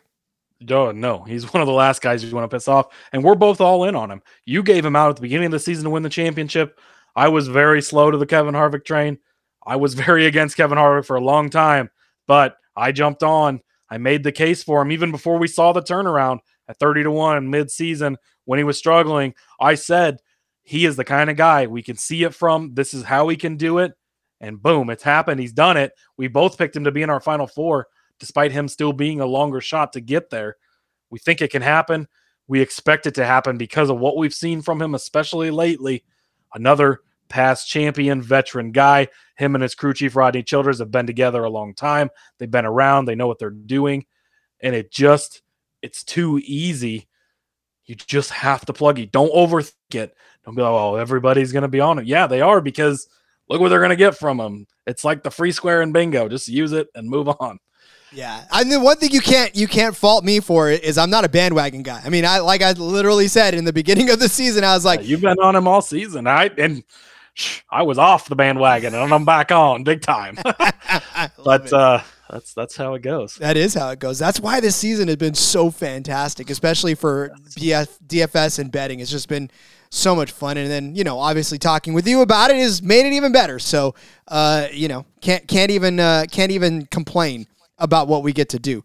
[0.62, 3.36] No, no, he's one of the last guys you want to piss off, and we're
[3.36, 4.22] both all in on him.
[4.46, 6.80] You gave him out at the beginning of the season to win the championship.
[7.16, 9.20] I was very slow to the Kevin Harvick train.
[9.66, 11.90] I was very against Kevin Harvick for a long time,
[12.28, 13.62] but I jumped on.
[13.90, 17.12] I made the case for him even before we saw the turnaround at 30 to
[17.12, 19.34] 1 mid-season when he was struggling.
[19.60, 20.18] I said
[20.62, 22.76] he is the kind of guy we can see it from.
[22.76, 23.94] This is how he can do it.
[24.42, 25.40] And boom, it's happened.
[25.40, 25.94] He's done it.
[26.18, 27.88] We both picked him to be in our final four,
[28.20, 30.58] despite him still being a longer shot to get there.
[31.10, 32.08] We think it can happen.
[32.48, 36.04] We expect it to happen because of what we've seen from him, especially lately.
[36.54, 39.08] Another past champion, veteran guy.
[39.36, 42.10] Him and his crew chief, Rodney Childers, have been together a long time.
[42.38, 44.06] They've been around, they know what they're doing.
[44.62, 45.42] And it just,
[45.82, 47.08] it's too easy.
[47.86, 49.12] You just have to plug it.
[49.12, 50.16] Don't overthink it.
[50.44, 52.06] Don't be like, oh, everybody's going to be on it.
[52.06, 53.08] Yeah, they are because
[53.50, 54.66] look what they're going to get from them.
[54.88, 56.30] It's like the free square in bingo.
[56.30, 57.60] Just use it and move on.
[58.12, 61.26] Yeah, I mean, one thing you can't you can't fault me for is I'm not
[61.26, 62.02] a bandwagon guy.
[62.04, 64.84] I mean, I like I literally said in the beginning of the season, I was
[64.84, 66.26] like, You've been on him all season.
[66.26, 66.84] I and
[67.36, 70.38] sh- I was off the bandwagon and I'm back on big time.
[71.44, 71.74] But it.
[71.74, 73.36] uh, that's that's how it goes.
[73.36, 74.20] That is how it goes.
[74.20, 79.00] That's why this season has been so fantastic, especially for BF, DFS and betting.
[79.00, 79.50] It's just been
[79.90, 80.58] so much fun.
[80.58, 83.60] And then, you know, obviously talking with you about it has made it even better.
[83.60, 83.96] So,
[84.28, 88.60] uh, you know, can't can't even uh, can't even complain about what we get to
[88.60, 88.84] do.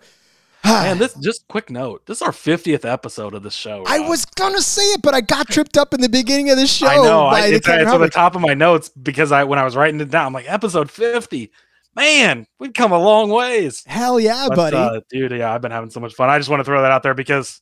[0.65, 2.07] Man, this just quick note.
[2.07, 3.85] This is our 50th episode of the show.
[3.87, 6.67] I was gonna say it, but I got tripped up in the beginning of the
[6.67, 6.87] show.
[6.87, 7.27] I know.
[7.27, 10.01] I, it's, it's on the top of my notes because I when I was writing
[10.01, 11.53] it down, I'm like episode 50.
[11.95, 13.85] Man, we've come a long ways.
[13.87, 14.77] Hell yeah, But, buddy.
[14.77, 16.29] uh, dude, yeah, I've been having so much fun.
[16.31, 17.61] I just want to throw that out there because,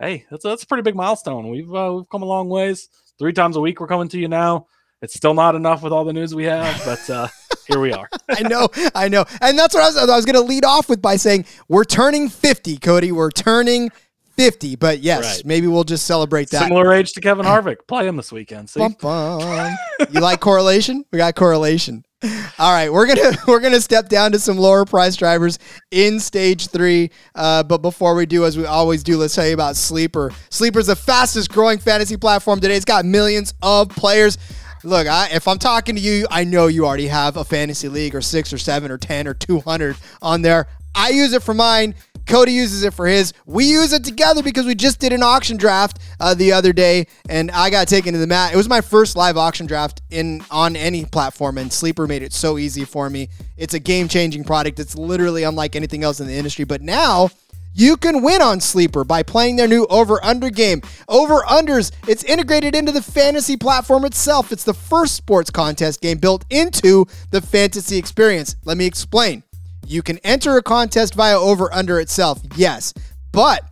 [0.00, 1.48] hey, that's that's a pretty big milestone.
[1.50, 2.88] We've uh, we've come a long ways.
[3.18, 4.66] Three times a week we're coming to you now.
[5.02, 7.28] It's still not enough with all the news we have, but uh,
[7.68, 8.08] here we are.
[8.28, 9.96] I know, I know, and that's what I was.
[9.96, 13.12] I was going to lead off with by saying we're turning fifty, Cody.
[13.12, 13.90] We're turning
[14.36, 15.46] fifty, but yes, Right.
[15.46, 16.62] maybe we'll just celebrate that.
[16.62, 17.76] Similar age to Kevin Harvick.
[17.86, 18.70] Play him this weekend.
[18.70, 19.76] See, Bum, bum.
[20.10, 21.04] you like correlation?
[21.12, 22.04] We got correlation.
[22.24, 25.60] All right, we're gonna we're gonna step down to some lower price drivers
[25.92, 27.10] in stage three.
[27.34, 30.32] Uh, but before we do, as we always do, let's tell you about Sleeper.
[30.50, 32.74] Sleeper is the fastest growing fantasy platform today.
[32.74, 34.36] It's got millions of players.
[34.82, 38.14] Look, I, if I'm talking to you, I know you already have a fantasy league
[38.16, 40.66] or six or seven or ten or two hundred on there.
[40.94, 41.94] I use it for mine.
[42.28, 43.32] Cody uses it for his.
[43.46, 47.06] We use it together because we just did an auction draft uh, the other day,
[47.28, 48.52] and I got taken to the mat.
[48.52, 52.34] It was my first live auction draft in on any platform, and Sleeper made it
[52.34, 53.30] so easy for me.
[53.56, 54.78] It's a game changing product.
[54.78, 56.66] It's literally unlike anything else in the industry.
[56.66, 57.30] But now
[57.72, 60.82] you can win on Sleeper by playing their new over under game.
[61.08, 64.52] Over unders, it's integrated into the fantasy platform itself.
[64.52, 68.56] It's the first sports contest game built into the fantasy experience.
[68.64, 69.44] Let me explain.
[69.86, 72.92] You can enter a contest via over under itself, yes,
[73.32, 73.62] but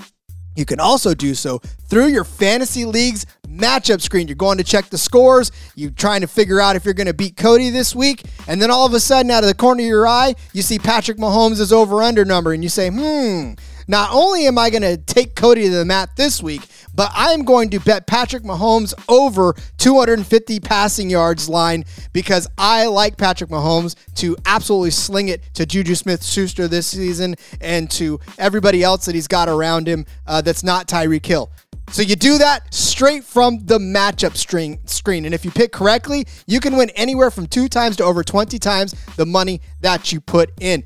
[0.57, 4.27] you can also do so through your fantasy league's matchup screen.
[4.27, 7.15] You're going to check the scores, you're trying to figure out if you're going to
[7.15, 9.87] beat Cody this week, and then all of a sudden, out of the corner of
[9.87, 13.53] your eye, you see Patrick Mahomes' over under number, and you say, hmm.
[13.89, 16.63] Not only am I going to take Cody to the mat this week,
[16.97, 23.17] but I'm going to bet Patrick Mahomes over 250 passing yards line because I like
[23.17, 28.83] Patrick Mahomes to absolutely sling it to Juju Smith Schuster this season and to everybody
[28.83, 31.51] else that he's got around him uh, that's not Tyreek Hill.
[31.91, 35.25] So you do that straight from the matchup string screen.
[35.25, 38.59] And if you pick correctly, you can win anywhere from two times to over 20
[38.59, 40.83] times the money that you put in.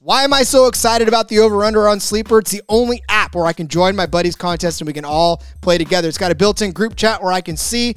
[0.00, 2.38] Why am I so excited about the over under on Sleeper?
[2.38, 5.42] It's the only app where I can join my buddies' contest and we can all
[5.62, 6.08] play together.
[6.08, 7.96] It's got a built in group chat where I can see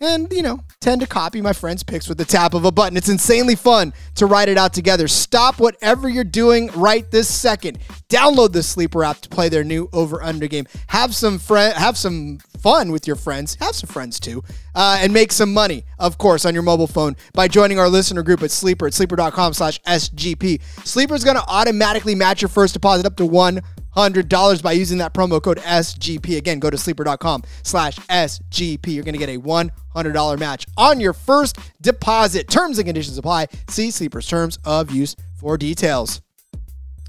[0.00, 2.96] and, you know, tend to copy my friends' picks with the tap of a button.
[2.96, 5.08] It's insanely fun to write it out together.
[5.08, 7.78] Stop whatever you're doing right this second.
[8.08, 10.66] Download the Sleeper app to play their new over under game.
[10.88, 13.56] Have some friend have some fun with your friends.
[13.60, 14.42] Have some friends too.
[14.78, 18.22] Uh, and make some money, of course, on your mobile phone by joining our listener
[18.22, 20.62] group at Sleeper at sleeper.com slash SGP.
[20.86, 25.12] Sleeper is going to automatically match your first deposit up to $100 by using that
[25.12, 26.36] promo code SGP.
[26.36, 28.86] Again, go to sleeper.com slash SGP.
[28.94, 32.48] You're going to get a $100 match on your first deposit.
[32.48, 33.48] Terms and conditions apply.
[33.66, 36.22] See Sleeper's terms of use for details.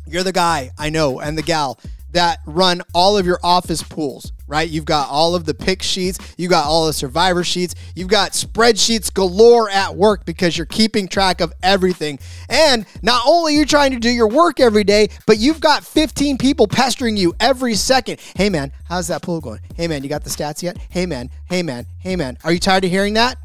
[0.08, 1.80] You're the guy I know and the gal
[2.12, 4.70] that run all of your office pools, right?
[4.70, 8.32] You've got all of the pick sheets, you got all the survivor sheets, you've got
[8.32, 12.20] spreadsheets galore at work because you're keeping track of everything.
[12.50, 15.84] And not only are you trying to do your work every day, but you've got
[15.86, 18.20] 15 people pestering you every second.
[18.36, 19.60] Hey man, how's that pool going?
[19.76, 20.78] Hey man, you got the stats yet?
[20.90, 22.38] Hey man, hey man, hey man.
[22.44, 23.38] Are you tired of hearing that?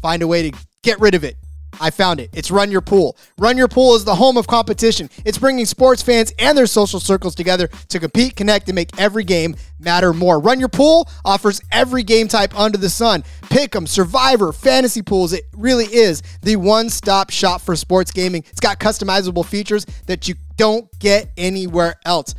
[0.00, 1.36] Find a way to get rid of it.
[1.80, 2.30] I found it.
[2.32, 3.16] It's Run Your Pool.
[3.38, 5.10] Run Your Pool is the home of competition.
[5.24, 9.24] It's bringing sports fans and their social circles together to compete, connect, and make every
[9.24, 10.38] game matter more.
[10.38, 13.22] Run Your Pool offers every game type under the sun.
[13.42, 15.32] Pick'em, Survivor, Fantasy Pools.
[15.32, 18.44] It really is the one-stop shop for sports gaming.
[18.50, 22.34] It's got customizable features that you don't get anywhere else.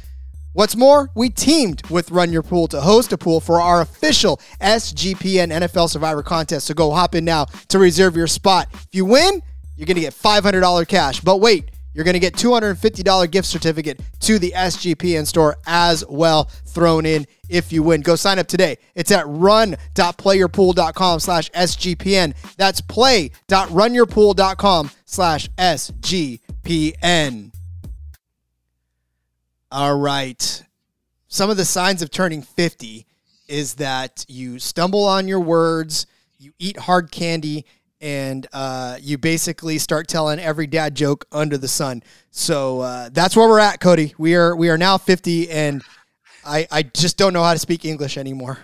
[0.54, 4.39] What's more, we teamed with Run Your Pool to host a pool for our official
[4.62, 6.68] SGPN NFL Survivor contest.
[6.68, 8.68] So go hop in now to reserve your spot.
[8.72, 9.41] If you win,
[9.76, 11.22] you're going to get $500 cash.
[11.22, 16.43] But wait, you're going to get $250 gift certificate to the SGPN store as well
[16.66, 18.01] thrown in if you win.
[18.01, 18.78] Go sign up today.
[18.93, 22.36] It's at run.playyourpool.com slash SGPN.
[22.58, 27.51] That's play.runyourpool.com slash SGPN.
[29.74, 30.63] All right.
[31.28, 33.07] Some of the signs of turning 50
[33.47, 36.05] is that you stumble on your words,
[36.38, 37.65] you eat hard candy,
[37.99, 42.03] and uh, you basically start telling every dad joke under the sun.
[42.30, 44.13] So uh, that's where we're at, Cody.
[44.19, 45.82] We are we are now 50, and
[46.45, 48.59] I I just don't know how to speak English anymore.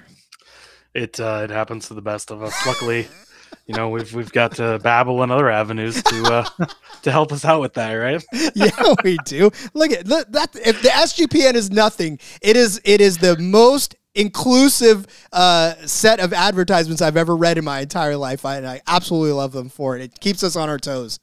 [0.94, 2.54] It uh, it happens to the best of us.
[2.68, 3.08] Luckily,
[3.66, 6.66] you know we've we've got to Babbel and other avenues to uh,
[7.04, 8.24] to help us out with that, right?
[8.56, 8.72] yeah,
[9.04, 9.52] we do.
[9.74, 10.56] Look at look, that.
[10.56, 16.34] If the SGPN is nothing, it is it is the most inclusive uh, set of
[16.34, 18.46] advertisements I've ever read in my entire life.
[18.46, 20.02] I, I absolutely love them for it.
[20.02, 21.20] It keeps us on our toes.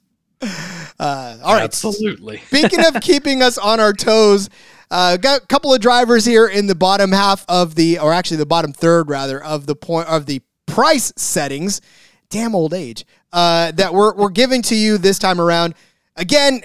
[0.99, 1.64] Uh, all right.
[1.64, 2.39] Absolutely.
[2.47, 4.49] Speaking of keeping us on our toes,
[4.91, 8.37] uh, got a couple of drivers here in the bottom half of the, or actually
[8.39, 11.81] the bottom third rather of the point of the price settings.
[12.29, 15.74] Damn old age uh, that we're we're giving to you this time around.
[16.16, 16.62] Again,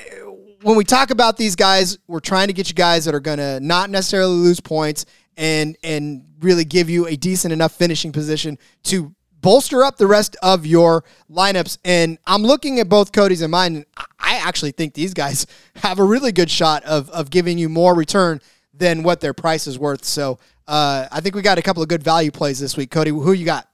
[0.61, 3.39] when we talk about these guys, we're trying to get you guys that are going
[3.39, 5.05] to not necessarily lose points
[5.37, 10.35] and and really give you a decent enough finishing position to bolster up the rest
[10.41, 11.77] of your lineups.
[11.83, 13.85] And I'm looking at both Cody's and mine.
[14.19, 15.47] I actually think these guys
[15.77, 18.41] have a really good shot of of giving you more return
[18.73, 20.05] than what their price is worth.
[20.05, 22.91] So uh, I think we got a couple of good value plays this week.
[22.91, 23.67] Cody, who you got?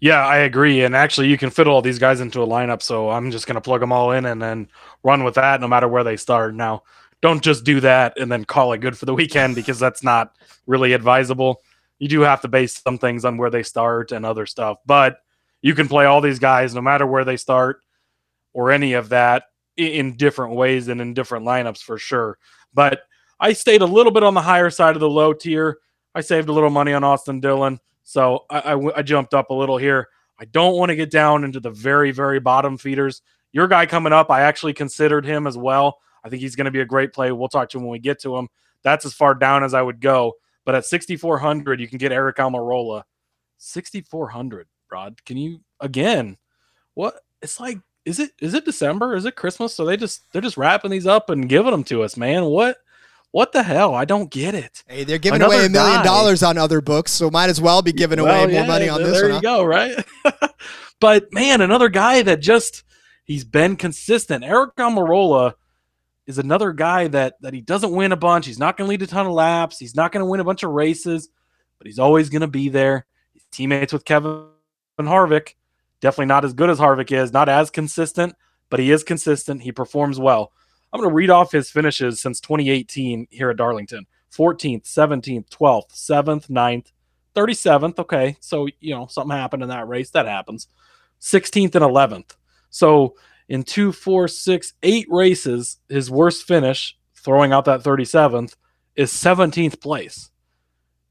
[0.00, 0.84] Yeah, I agree.
[0.84, 2.82] And actually, you can fit all these guys into a lineup.
[2.82, 4.68] So I'm just going to plug them all in and then
[5.02, 6.54] run with that no matter where they start.
[6.54, 6.82] Now,
[7.22, 10.36] don't just do that and then call it good for the weekend because that's not
[10.66, 11.62] really advisable.
[11.98, 14.78] You do have to base some things on where they start and other stuff.
[14.84, 15.18] But
[15.62, 17.80] you can play all these guys no matter where they start
[18.52, 19.44] or any of that
[19.76, 22.38] in different ways and in different lineups for sure.
[22.74, 23.00] But
[23.40, 25.78] I stayed a little bit on the higher side of the low tier.
[26.14, 27.80] I saved a little money on Austin Dillon.
[28.06, 30.08] So I, I, I jumped up a little here.
[30.38, 33.20] I don't want to get down into the very, very bottom feeders.
[33.50, 35.98] Your guy coming up, I actually considered him as well.
[36.22, 37.32] I think he's going to be a great play.
[37.32, 38.48] We'll talk to him when we get to him.
[38.84, 40.34] That's as far down as I would go.
[40.64, 43.02] But at 6,400, you can get Aric Almirola.
[43.58, 45.24] 6,400, Rod.
[45.24, 46.36] Can you, again,
[46.94, 47.16] what?
[47.42, 49.16] It's like, is it is it December?
[49.16, 49.74] Is it Christmas?
[49.74, 52.44] So they just they're just wrapping these up and giving them to us, man.
[52.44, 52.76] What
[53.36, 53.94] what the hell?
[53.94, 54.82] I don't get it.
[54.88, 57.82] Hey, they're giving Another away a million dollars on other books, so might as well
[57.82, 59.12] be giving well, away yeah, more money on this.
[59.12, 59.28] One.
[59.28, 59.94] There you go, right?
[61.00, 62.82] but man, another guy that just
[63.24, 64.42] he's been consistent.
[64.42, 65.52] Aric Almirola
[66.26, 68.46] is another guy that that he doesn't win a bunch.
[68.46, 69.78] He's not going to lead a ton of laps.
[69.78, 71.28] He's not going to win a bunch of races.
[71.76, 73.04] but he's always going to be there.
[73.34, 74.46] He's teammates with Kevin
[74.98, 75.56] Harvick.
[76.00, 78.34] Definitely not as good as Harvick is, not as consistent,
[78.70, 79.60] but he is consistent.
[79.60, 80.52] He performs well.
[80.92, 85.92] I'm going to read off his finishes since 2018 here at Darlington 14th, 17th, 12th,
[85.92, 86.92] 7th, 9th,
[87.34, 87.98] 37th.
[87.98, 88.36] Okay.
[88.40, 90.10] So, you know, something happened in that race.
[90.10, 90.68] That happens.
[91.20, 92.36] 16th and 11th.
[92.70, 93.16] So,
[93.48, 98.56] in two, four, six, eight races, his worst finish, throwing out that 37th,
[98.96, 100.30] is 17th place.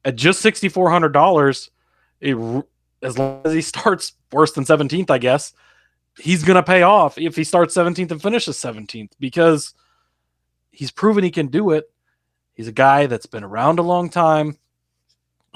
[0.03, 1.69] At just $6,400,
[3.01, 5.53] as long as he starts worse than 17th, I guess,
[6.17, 9.73] he's going to pay off if he starts 17th and finishes 17th because
[10.71, 11.85] he's proven he can do it.
[12.53, 14.57] He's a guy that's been around a long time.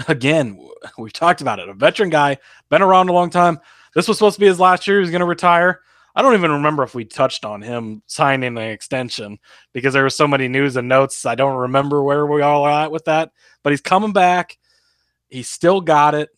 [0.08, 0.60] Again,
[0.98, 1.70] we've talked about it.
[1.70, 2.38] A veteran guy,
[2.70, 3.60] been around a long time.
[3.96, 5.00] This was supposed to be his last year.
[5.00, 5.82] He's going to retire.
[6.16, 9.40] I don't even remember if we touched on him signing an extension
[9.74, 11.26] because there was so many news and notes.
[11.26, 13.32] I don't remember where we all are at with that.
[13.64, 14.58] But he's coming back.
[15.30, 16.30] He's still got it.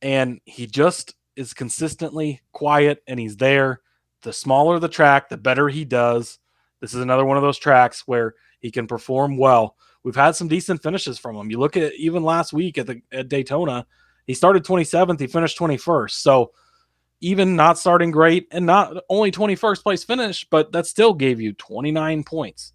[0.00, 3.80] And he just is consistently quiet and he's there.
[4.22, 6.40] The smaller the track, the better he does.
[6.80, 9.76] This is another one of those tracks where he can perform well.
[10.02, 11.48] We've had some decent finishes from him.
[11.48, 13.86] You look at even last week at the at Daytona,
[14.26, 16.10] he started 27th, he finished 21st.
[16.10, 16.50] So
[17.20, 21.52] even not starting great and not only 21st place finish, but that still gave you
[21.52, 22.72] 29 points.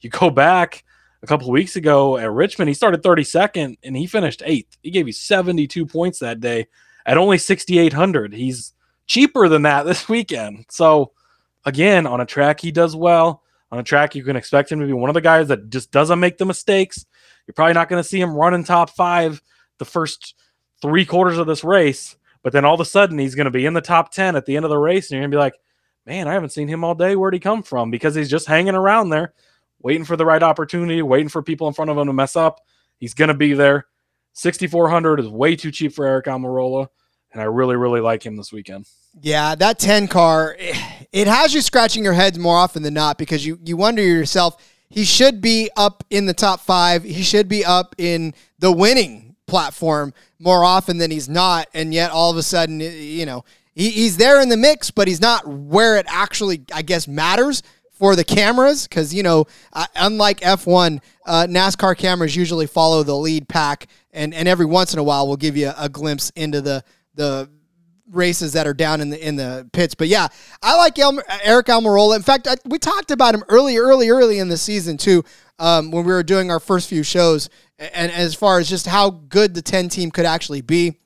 [0.00, 0.84] You go back
[1.22, 4.76] a couple weeks ago at Richmond, he started 32nd and he finished eighth.
[4.82, 6.66] He gave you 72 points that day
[7.06, 8.32] at only 6,800.
[8.32, 8.72] He's
[9.06, 10.66] cheaper than that this weekend.
[10.70, 11.12] So,
[11.64, 13.42] again, on a track he does well.
[13.70, 15.90] On a track, you can expect him to be one of the guys that just
[15.90, 17.06] doesn't make the mistakes.
[17.46, 19.40] You're probably not going to see him running top five
[19.78, 20.34] the first
[20.82, 23.64] three quarters of this race, but then all of a sudden he's going to be
[23.64, 25.40] in the top 10 at the end of the race, and you're going to be
[25.40, 25.54] like,
[26.04, 27.16] man, I haven't seen him all day.
[27.16, 27.90] Where'd he come from?
[27.90, 29.32] Because he's just hanging around there,
[29.80, 32.60] waiting for the right opportunity, waiting for people in front of him to mess up.
[32.98, 33.86] He's going to be there.
[34.34, 36.88] 6,400 is way too cheap for Aric Almirola,
[37.32, 38.86] and I really, really like him this weekend.
[39.20, 40.56] Yeah, that 10 car,
[41.12, 44.56] it has you scratching your heads more often than not because you, you wonder yourself,
[44.88, 47.02] he should be up in the top five.
[47.02, 51.66] He should be up in the winning platform more often than he's not.
[51.72, 55.08] And yet all of a sudden, you know, he, he's there in the mix, but
[55.08, 57.62] he's not where it actually, I guess, matters
[58.02, 63.14] for the cameras because you know uh, unlike f1 uh, nascar cameras usually follow the
[63.14, 66.60] lead pack and, and every once in a while we'll give you a, glimpse into
[66.60, 66.84] the
[67.14, 67.48] the
[68.10, 69.94] races that are down in the in the pits.
[69.94, 70.28] But yeah,
[70.62, 72.16] I like Aric Almirola.
[72.16, 75.24] In fact, I, we talked about him early, early, early in the season too,
[75.58, 77.48] um, when we were doing our first few shows,
[77.78, 80.98] and as far as just how good the ten team could actually be.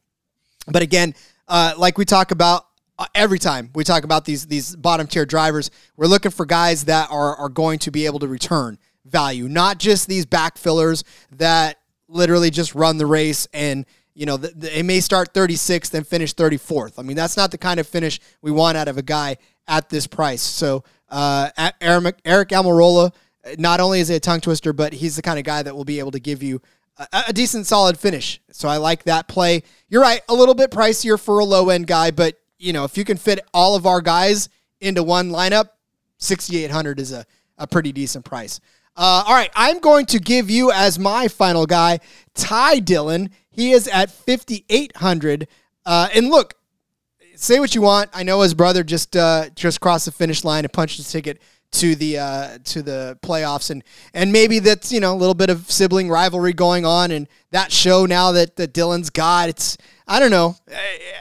[0.66, 1.14] But again,
[1.48, 2.66] uh, like we talk about
[2.98, 6.84] uh, every time we talk about these these bottom tier drivers, we're looking for guys
[6.86, 11.78] that are are going to be able to return value, not just these backfillers that
[12.08, 13.86] literally just run the race and
[14.16, 16.94] you know, they may start 36th and finish 34th.
[16.98, 19.36] I mean, that's not the kind of finish we want out of a guy
[19.68, 20.40] at this price.
[20.40, 23.12] So, uh, Aric Almirola,
[23.58, 25.84] not only is he a tongue twister, but he's the kind of guy that will
[25.84, 26.62] be able to give you
[26.96, 28.40] a, a decent, solid finish.
[28.52, 29.62] So I like that play.
[29.90, 32.96] You're right, a little bit pricier for a low end guy, but you know, if
[32.96, 34.48] you can fit all of our guys
[34.80, 35.68] into one lineup,
[36.18, 37.26] 6,800 is a,
[37.58, 38.60] a pretty decent price.
[38.96, 42.00] Uh, all right, I'm going to give you as my final guy,
[42.34, 43.30] Ty Dillon.
[43.50, 45.48] He is at 5,800.
[45.84, 46.54] Uh, and look,
[47.34, 48.10] say what you want.
[48.14, 51.40] I know his brother just uh, just crossed the finish line and punched his ticket
[51.72, 53.84] to the uh, to the playoffs, and
[54.14, 57.70] and maybe that's you know a little bit of sibling rivalry going on, and that
[57.70, 59.48] show now that that Dillon's got.
[59.48, 59.76] It's
[60.08, 60.56] I don't know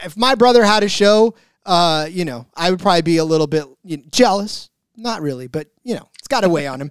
[0.04, 1.34] if my brother had a show,
[1.66, 3.66] uh, you know, I would probably be a little bit
[4.10, 4.70] jealous.
[4.96, 6.90] Not really, but you know, it's got a way on him.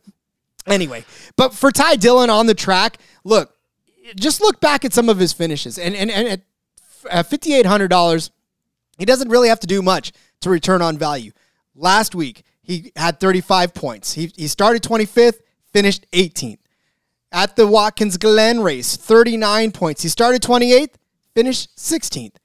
[0.67, 1.05] Anyway,
[1.35, 3.55] but for Ty Dillon on the track, look,
[4.15, 6.41] just look back at some of his finishes, and and, and
[7.09, 8.31] at fifty eight hundred dollars,
[8.97, 10.11] he doesn't really have to do much
[10.41, 11.31] to return on value.
[11.75, 14.13] Last week he had thirty five points.
[14.13, 15.41] He he started twenty fifth,
[15.71, 16.59] finished eighteenth.
[17.31, 20.01] At the Watkins Glen race, thirty nine points.
[20.01, 20.97] He started twenty eighth,
[21.33, 22.39] finished sixteenth.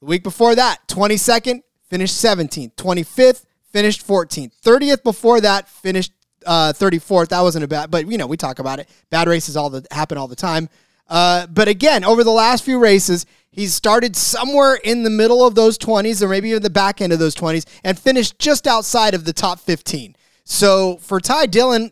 [0.00, 2.76] The week before that, twenty second, finished seventeenth.
[2.76, 4.54] Twenty fifth, finished fourteenth.
[4.54, 6.12] Thirtieth before that, finished
[6.46, 7.28] uh, 34th.
[7.28, 8.88] That wasn't a bad, but you know, we talk about it.
[9.10, 10.68] Bad races all the happen all the time.
[11.08, 15.56] Uh, but again, over the last few races, he's started somewhere in the middle of
[15.56, 19.12] those 20s or maybe even the back end of those 20s and finished just outside
[19.12, 20.14] of the top 15.
[20.44, 21.90] So for Ty Dillon,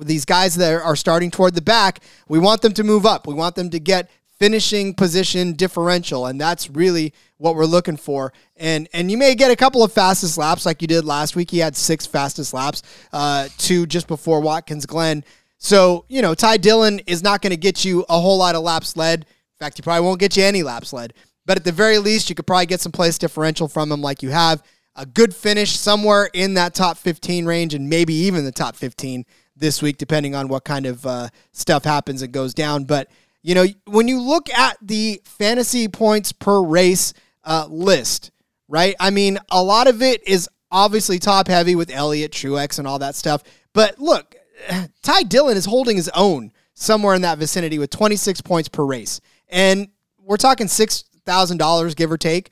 [0.00, 3.26] these guys that are starting toward the back, we want them to move up.
[3.26, 8.32] We want them to get finishing position differential and that's really what we're looking for
[8.56, 11.50] and and you may get a couple of fastest laps like you did last week
[11.50, 12.82] he had six fastest laps
[13.12, 15.24] uh two just before watkins glen
[15.58, 18.62] so, you know, Ty Dillon is not going to get you a whole lot of
[18.62, 21.14] laps led In fact, he probably won't get you any laps led.
[21.46, 24.22] But at the very least, you could probably get some place differential from him like
[24.22, 24.62] you have.
[24.96, 29.24] A good finish somewhere in that top 15 range and maybe even the top 15
[29.54, 32.84] this week, depending on what kind of uh, stuff happens and goes down.
[32.84, 33.10] But,
[33.46, 38.32] you know, when you look at the fantasy points per race uh, list,
[38.66, 38.96] right?
[38.98, 42.98] I mean, a lot of it is obviously top heavy with Elliott, Truex, and all
[42.98, 43.44] that stuff.
[43.72, 44.34] But look,
[45.02, 49.20] Ty Dillon is holding his own somewhere in that vicinity with 26 points per race.
[49.48, 52.50] And we're talking $6,000, give or take.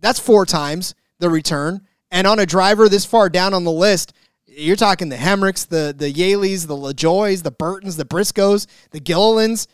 [0.00, 1.86] That's four times the return.
[2.10, 4.14] And on a driver this far down on the list,
[4.46, 9.66] you're talking the Hemricks, the the Yeleys, the LaJoies, the Burtons, the Briscoes, the Gillilands.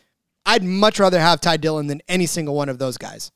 [0.47, 3.31] I'd much rather have Ty Dillon than any single one of those guys.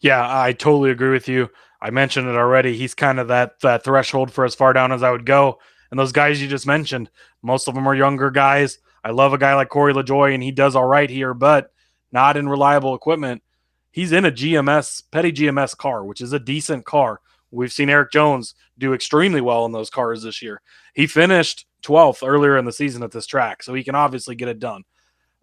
[0.00, 1.50] Yeah, I totally agree with you.
[1.82, 2.76] I mentioned it already.
[2.76, 5.58] He's kind of that that threshold for as far down as I would go.
[5.90, 7.10] And those guys you just mentioned,
[7.42, 8.78] most of them are younger guys.
[9.04, 11.72] I love a guy like Corey LaJoie, and he does all right here, but
[12.12, 13.42] not in reliable equipment.
[13.90, 17.20] He's in a GMS, petty GMS car, which is a decent car.
[17.50, 20.60] We've seen Erik Jones do extremely well in those cars this year.
[20.94, 24.48] He finished 12th earlier in the season at this track, so he can obviously get
[24.48, 24.84] it done.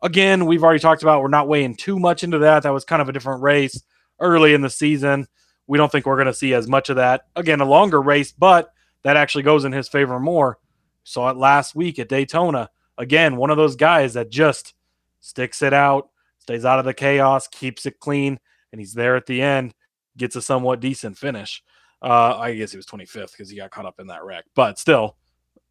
[0.06, 2.62] Again, we've already talked about we're not weighing too much into that.
[2.62, 3.82] That was kind of a different race
[4.20, 5.26] early in the season.
[5.66, 7.26] We don't think we're going to see as much of that.
[7.36, 10.60] Again, a longer race, but that actually goes in his favor more.
[11.06, 12.70] Saw it last week at Daytona.
[12.99, 14.76] Again, one of those guys that just
[15.22, 18.39] sticks it out, stays out of the chaos, keeps it clean,
[18.72, 19.74] and he's there at the end,
[20.18, 21.64] gets a somewhat decent finish.
[21.99, 24.78] Uh, I guess he was 25th because he got caught up in that wreck, but
[24.78, 25.18] still,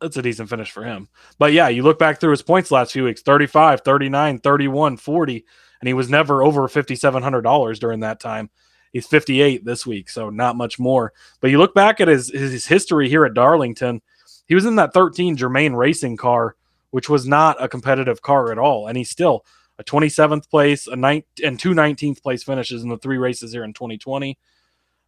[0.05, 1.09] that's a decent finish for him.
[1.39, 5.45] But yeah, you look back through his points last few weeks 35, 39, 31, 40,
[5.81, 8.51] and he was never over $5,700 during that time.
[8.93, 11.15] He's 58 this week, so not much more.
[11.41, 14.03] But you look back at his, his history here at Darlington,
[14.47, 16.55] he was in that 13 Germain racing car,
[16.91, 18.87] which was not a competitive car at all.
[18.87, 19.45] And he's still
[19.79, 23.65] a 27th place, a ninth, and two 19th place finishes in the three races here
[23.65, 24.39] in 2020.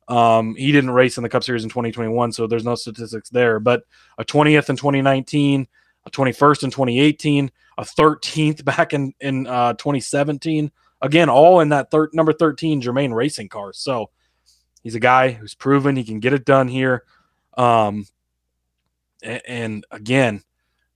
[0.08, 3.58] Um, he didn't race in the Cup Series in 2021, so there's no statistics there.
[3.58, 3.82] But
[4.18, 5.66] a 20th in 2019,
[6.04, 10.70] a 21st in 2018, a 13th back in in uh, 2017.
[11.02, 13.72] Again, all in that third number 13 Germain racing car.
[13.72, 14.10] So
[14.82, 17.04] he's a guy who's proven he can get it done here.
[17.56, 18.06] Um,
[19.22, 20.42] and, and again,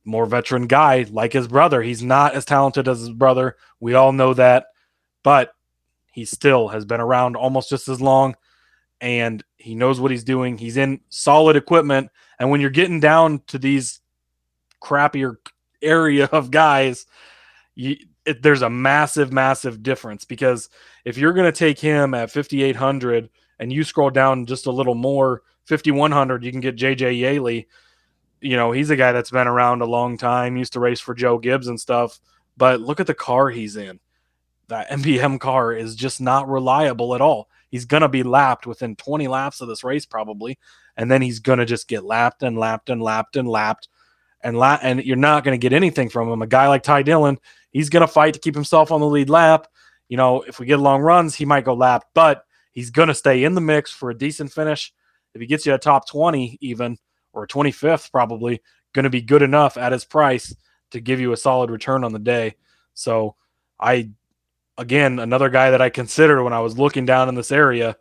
[0.04, 1.82] more veteran guy like his brother.
[1.82, 3.56] He's not as talented as his brother.
[3.78, 4.66] We all know that,
[5.22, 5.52] but
[6.12, 8.36] he still has been around almost just as long
[9.00, 10.58] and he knows what he's doing.
[10.58, 12.10] He's in solid equipment.
[12.38, 14.00] And when you're getting down to these
[14.82, 15.36] crappier
[15.82, 17.06] area of guys,
[17.74, 20.68] you, it, there's a massive, massive difference because
[21.04, 24.94] if you're going to take him at 5,800 and you scroll down just a little
[24.94, 27.68] more, 5,100, you can get JJ Yeley.
[28.40, 31.14] You know, he's a guy that's been around a long time, used to race for
[31.14, 32.20] Joe Gibbs and stuff.
[32.56, 34.00] But look at the car he's in.
[34.68, 37.48] That MBM car is just not reliable at all.
[37.70, 40.58] He's going to be lapped within 20 laps of this race, probably.
[40.96, 43.88] And then he's going to just get lapped and lapped and lapped and lapped.
[44.42, 46.42] And, la- and you're not going to get anything from him.
[46.42, 47.38] A guy like Ty Dillon,
[47.70, 49.68] he's going to fight to keep himself on the lead lap.
[50.08, 53.14] You know, if we get long runs, he might go lap, but he's going to
[53.14, 54.92] stay in the mix for a decent finish.
[55.34, 56.98] If he gets you a top 20, even
[57.32, 58.60] or 25th, probably
[58.92, 60.54] going to be good enough at his price
[60.90, 62.56] to give you a solid return on the day.
[62.94, 63.36] So
[63.78, 64.10] I
[64.80, 67.96] again, another guy that I considered when I was looking down in this area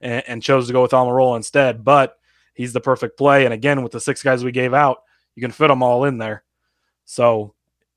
[0.00, 1.84] and, and chose to go with Almirola instead.
[1.84, 2.18] But
[2.54, 3.44] he's the perfect play.
[3.46, 5.02] And again, with the six guys we gave out,
[5.34, 6.44] you can fit them all in there.
[7.06, 7.54] So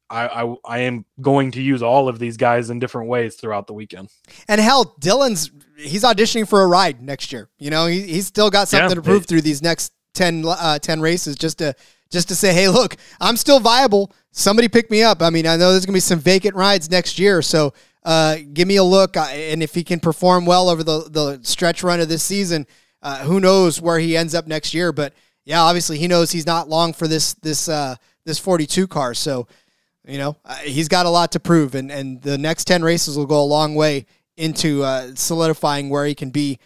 [0.09, 3.67] I, I, I am going to use all of these guys in different ways throughout
[3.67, 4.09] the weekend.
[4.47, 7.49] And hell, Dillon's he's auditioning for a ride next year.
[7.59, 10.45] You know, he, he's still got something yeah, to prove it, through these next 10,
[10.47, 11.75] uh, 10 races just to
[12.11, 14.11] just to say, hey, look, I'm still viable.
[14.31, 15.21] Somebody pick me up.
[15.21, 17.73] I mean, I know there's gonna be some vacant rides next year, so
[18.03, 19.17] uh, give me a look.
[19.17, 22.65] Uh, and if he can perform well over the, the stretch run of this season,
[23.01, 24.91] uh, who knows where he ends up next year.
[24.91, 27.95] But yeah, obviously he knows he's not long for this this uh,
[28.25, 29.13] this 42 car.
[29.13, 29.47] So
[30.05, 33.17] you know uh, he's got a lot to prove, and and the next 10 races
[33.17, 34.05] will go a long way
[34.37, 34.83] into
[35.15, 36.59] solidifying where he can be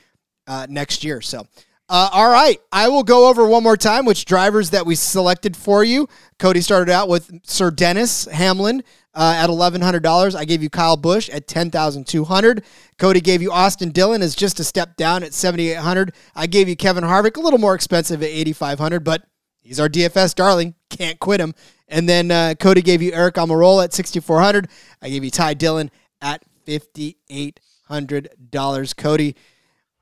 [0.68, 1.22] next year.
[1.22, 1.48] So.
[1.88, 5.56] Uh, all right, I will go over one more time which drivers that we selected
[5.56, 6.10] for you.
[6.40, 8.84] Cody started out with Sir Dennis Hamlin
[9.16, 10.36] uh, at eleven hundred dollars.
[10.36, 12.64] I gave you Kyle Busch at ten thousand two hundred.
[12.98, 16.14] Cody gave you Austin Dillon as just a step down at seventy eight hundred.
[16.36, 19.24] I gave you Kevin Harvick a little more expensive at eighty five hundred, but
[19.62, 20.76] he's our DFS darling.
[20.90, 21.56] Can't quit him.
[21.88, 24.70] And then uh, Cody gave you Aric Almirola at sixty four hundred.
[25.02, 25.90] I gave you Ty Dillon
[26.22, 28.94] at fifty eight hundred dollars.
[28.94, 29.36] Cody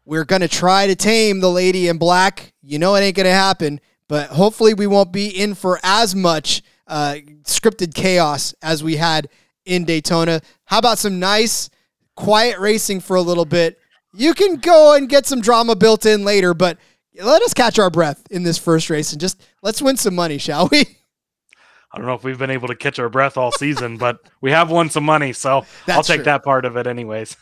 [0.05, 2.53] we're going to try to tame the lady in black.
[2.61, 6.13] You know it ain't going to happen, but hopefully we won't be in for as
[6.13, 6.61] much
[6.93, 9.27] uh, scripted chaos as we had
[9.65, 10.41] in Daytona.
[10.65, 11.71] How about some nice
[12.15, 13.79] quiet racing for a little bit.
[14.13, 16.77] You can go and get some drama built in later, but
[17.19, 20.37] let us catch our breath in this first race and just let's win some money,
[20.37, 20.81] shall we?
[21.91, 24.51] I don't know if we've been able to catch our breath all season, but we
[24.51, 26.25] have won some money, so That's I'll take true.
[26.25, 27.37] that part of it anyways.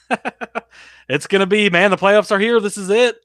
[1.10, 2.62] it's gonna be, man, the playoffs are here.
[2.62, 3.18] This is it.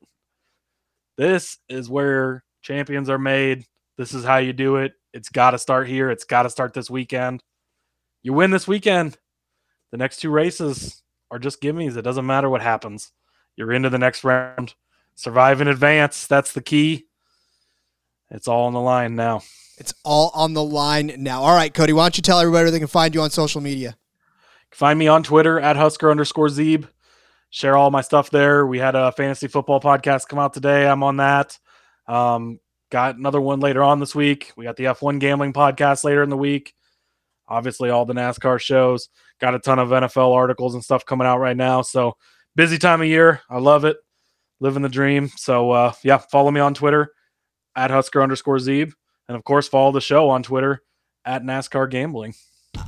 [1.17, 3.65] This is where champions are made.
[3.97, 4.93] This is how you do it.
[5.17, 6.11] It's gotta start here.
[6.11, 7.43] It's gotta start this weekend.
[8.23, 9.17] You win this weekend.
[9.91, 11.97] The next two races are just gimmies.
[11.97, 13.13] It doesn't matter what happens.
[13.57, 14.75] You're into the next round.
[15.15, 16.27] Survive in advance.
[16.27, 17.07] That's the key.
[18.31, 19.41] It's all on the line now.
[19.79, 21.43] It's all on the line now.
[21.43, 23.63] All right, Cody, why don't you tell everybody where they can find you on social
[23.63, 23.97] media?
[24.71, 26.89] Find me on Twitter at Husker underscore Zeeb.
[27.49, 28.67] Share all my stuff there.
[28.67, 30.87] We had a fantasy football podcast come out today.
[30.87, 31.59] I'm on that.
[32.07, 32.61] Um,
[32.91, 34.53] got another one later on this week.
[34.57, 36.75] We got the F1 gambling podcast later in the week.
[37.49, 39.09] Obviously, all the NASCAR shows.
[39.41, 41.83] Got a ton of NFL articles and stuff coming out right now.
[41.83, 42.17] So
[42.55, 43.43] busy time of year.
[43.49, 43.99] I love it.
[44.61, 45.29] Living the dream.
[45.37, 47.13] So uh, yeah, follow me on Twitter
[47.77, 48.93] at Husker underscore Zeeb.
[49.29, 50.83] And of course, follow the show on Twitter
[51.25, 52.35] at NASCAR Gambling.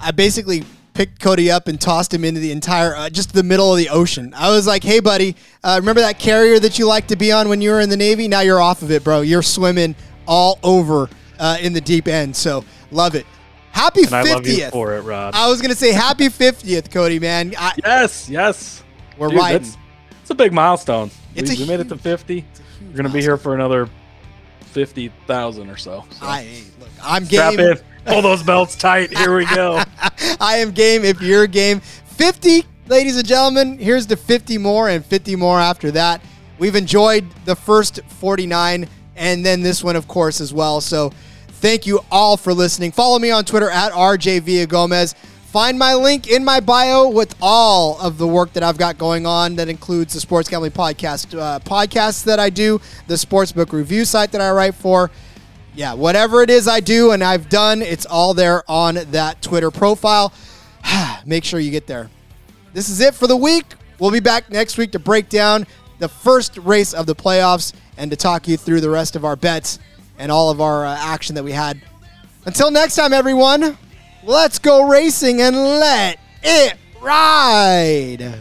[0.01, 0.65] I basically
[0.99, 3.89] picked Cody up and tossed him into the entire, uh, just the middle of the
[3.89, 4.35] ocean.
[4.37, 7.49] I was like, hey, buddy, uh, remember that carrier that you liked to be on
[7.49, 8.27] when you were in the Navy?
[8.27, 9.21] Now you're off of it, bro.
[9.21, 9.95] You're swimming
[10.27, 12.35] all over uh, in the deep end.
[12.35, 13.27] So love it.
[13.71, 14.73] Happy and 50th.
[14.73, 15.37] for it, Rod.
[15.37, 17.55] I was going to say happy 50th, Cody, man.
[17.57, 18.83] I, yes, yes.
[19.17, 19.69] We're Dude, riding.
[20.21, 21.13] It's a big milestone.
[21.37, 22.45] We, a, we made it to 50.
[22.81, 23.89] We're going to be here for another
[24.69, 26.05] fifty thousand or so.
[26.11, 26.27] so.
[26.27, 27.61] I look, I'm Strap game.
[27.61, 27.79] In.
[28.09, 29.17] Pull those belts tight.
[29.17, 29.83] Here we go.
[30.41, 31.05] I am game.
[31.05, 33.79] If you're game, fifty, ladies and gentlemen.
[33.79, 36.23] Here's the fifty more and fifty more after that.
[36.59, 40.81] We've enjoyed the first forty nine, and then this one, of course, as well.
[40.81, 41.13] So.
[41.61, 42.93] Thank you all for listening.
[42.93, 45.17] Follow me on Twitter at RJ Villagomez.
[45.49, 49.27] Find my link in my bio with all of the work that I've got going
[49.27, 49.57] on.
[49.57, 54.31] That includes the Sports Gambling Podcast uh, podcasts that I do, the Sportsbook review site
[54.33, 55.11] that I write for.
[55.79, 59.71] Yeah, whatever it is I do and I've done, it's all there on that Twitter
[59.71, 60.33] profile.
[61.25, 62.11] Make sure you get there.
[62.73, 63.65] This is it for the week.
[64.01, 65.69] We'll be back next week to break down
[66.01, 69.37] the first race of the playoffs and to talk you through the rest of our
[69.37, 69.79] bets
[70.19, 71.81] and all of our uh, action that we had.
[72.45, 73.79] Until next time, everyone.
[74.25, 78.35] Let's go racing and let it ride.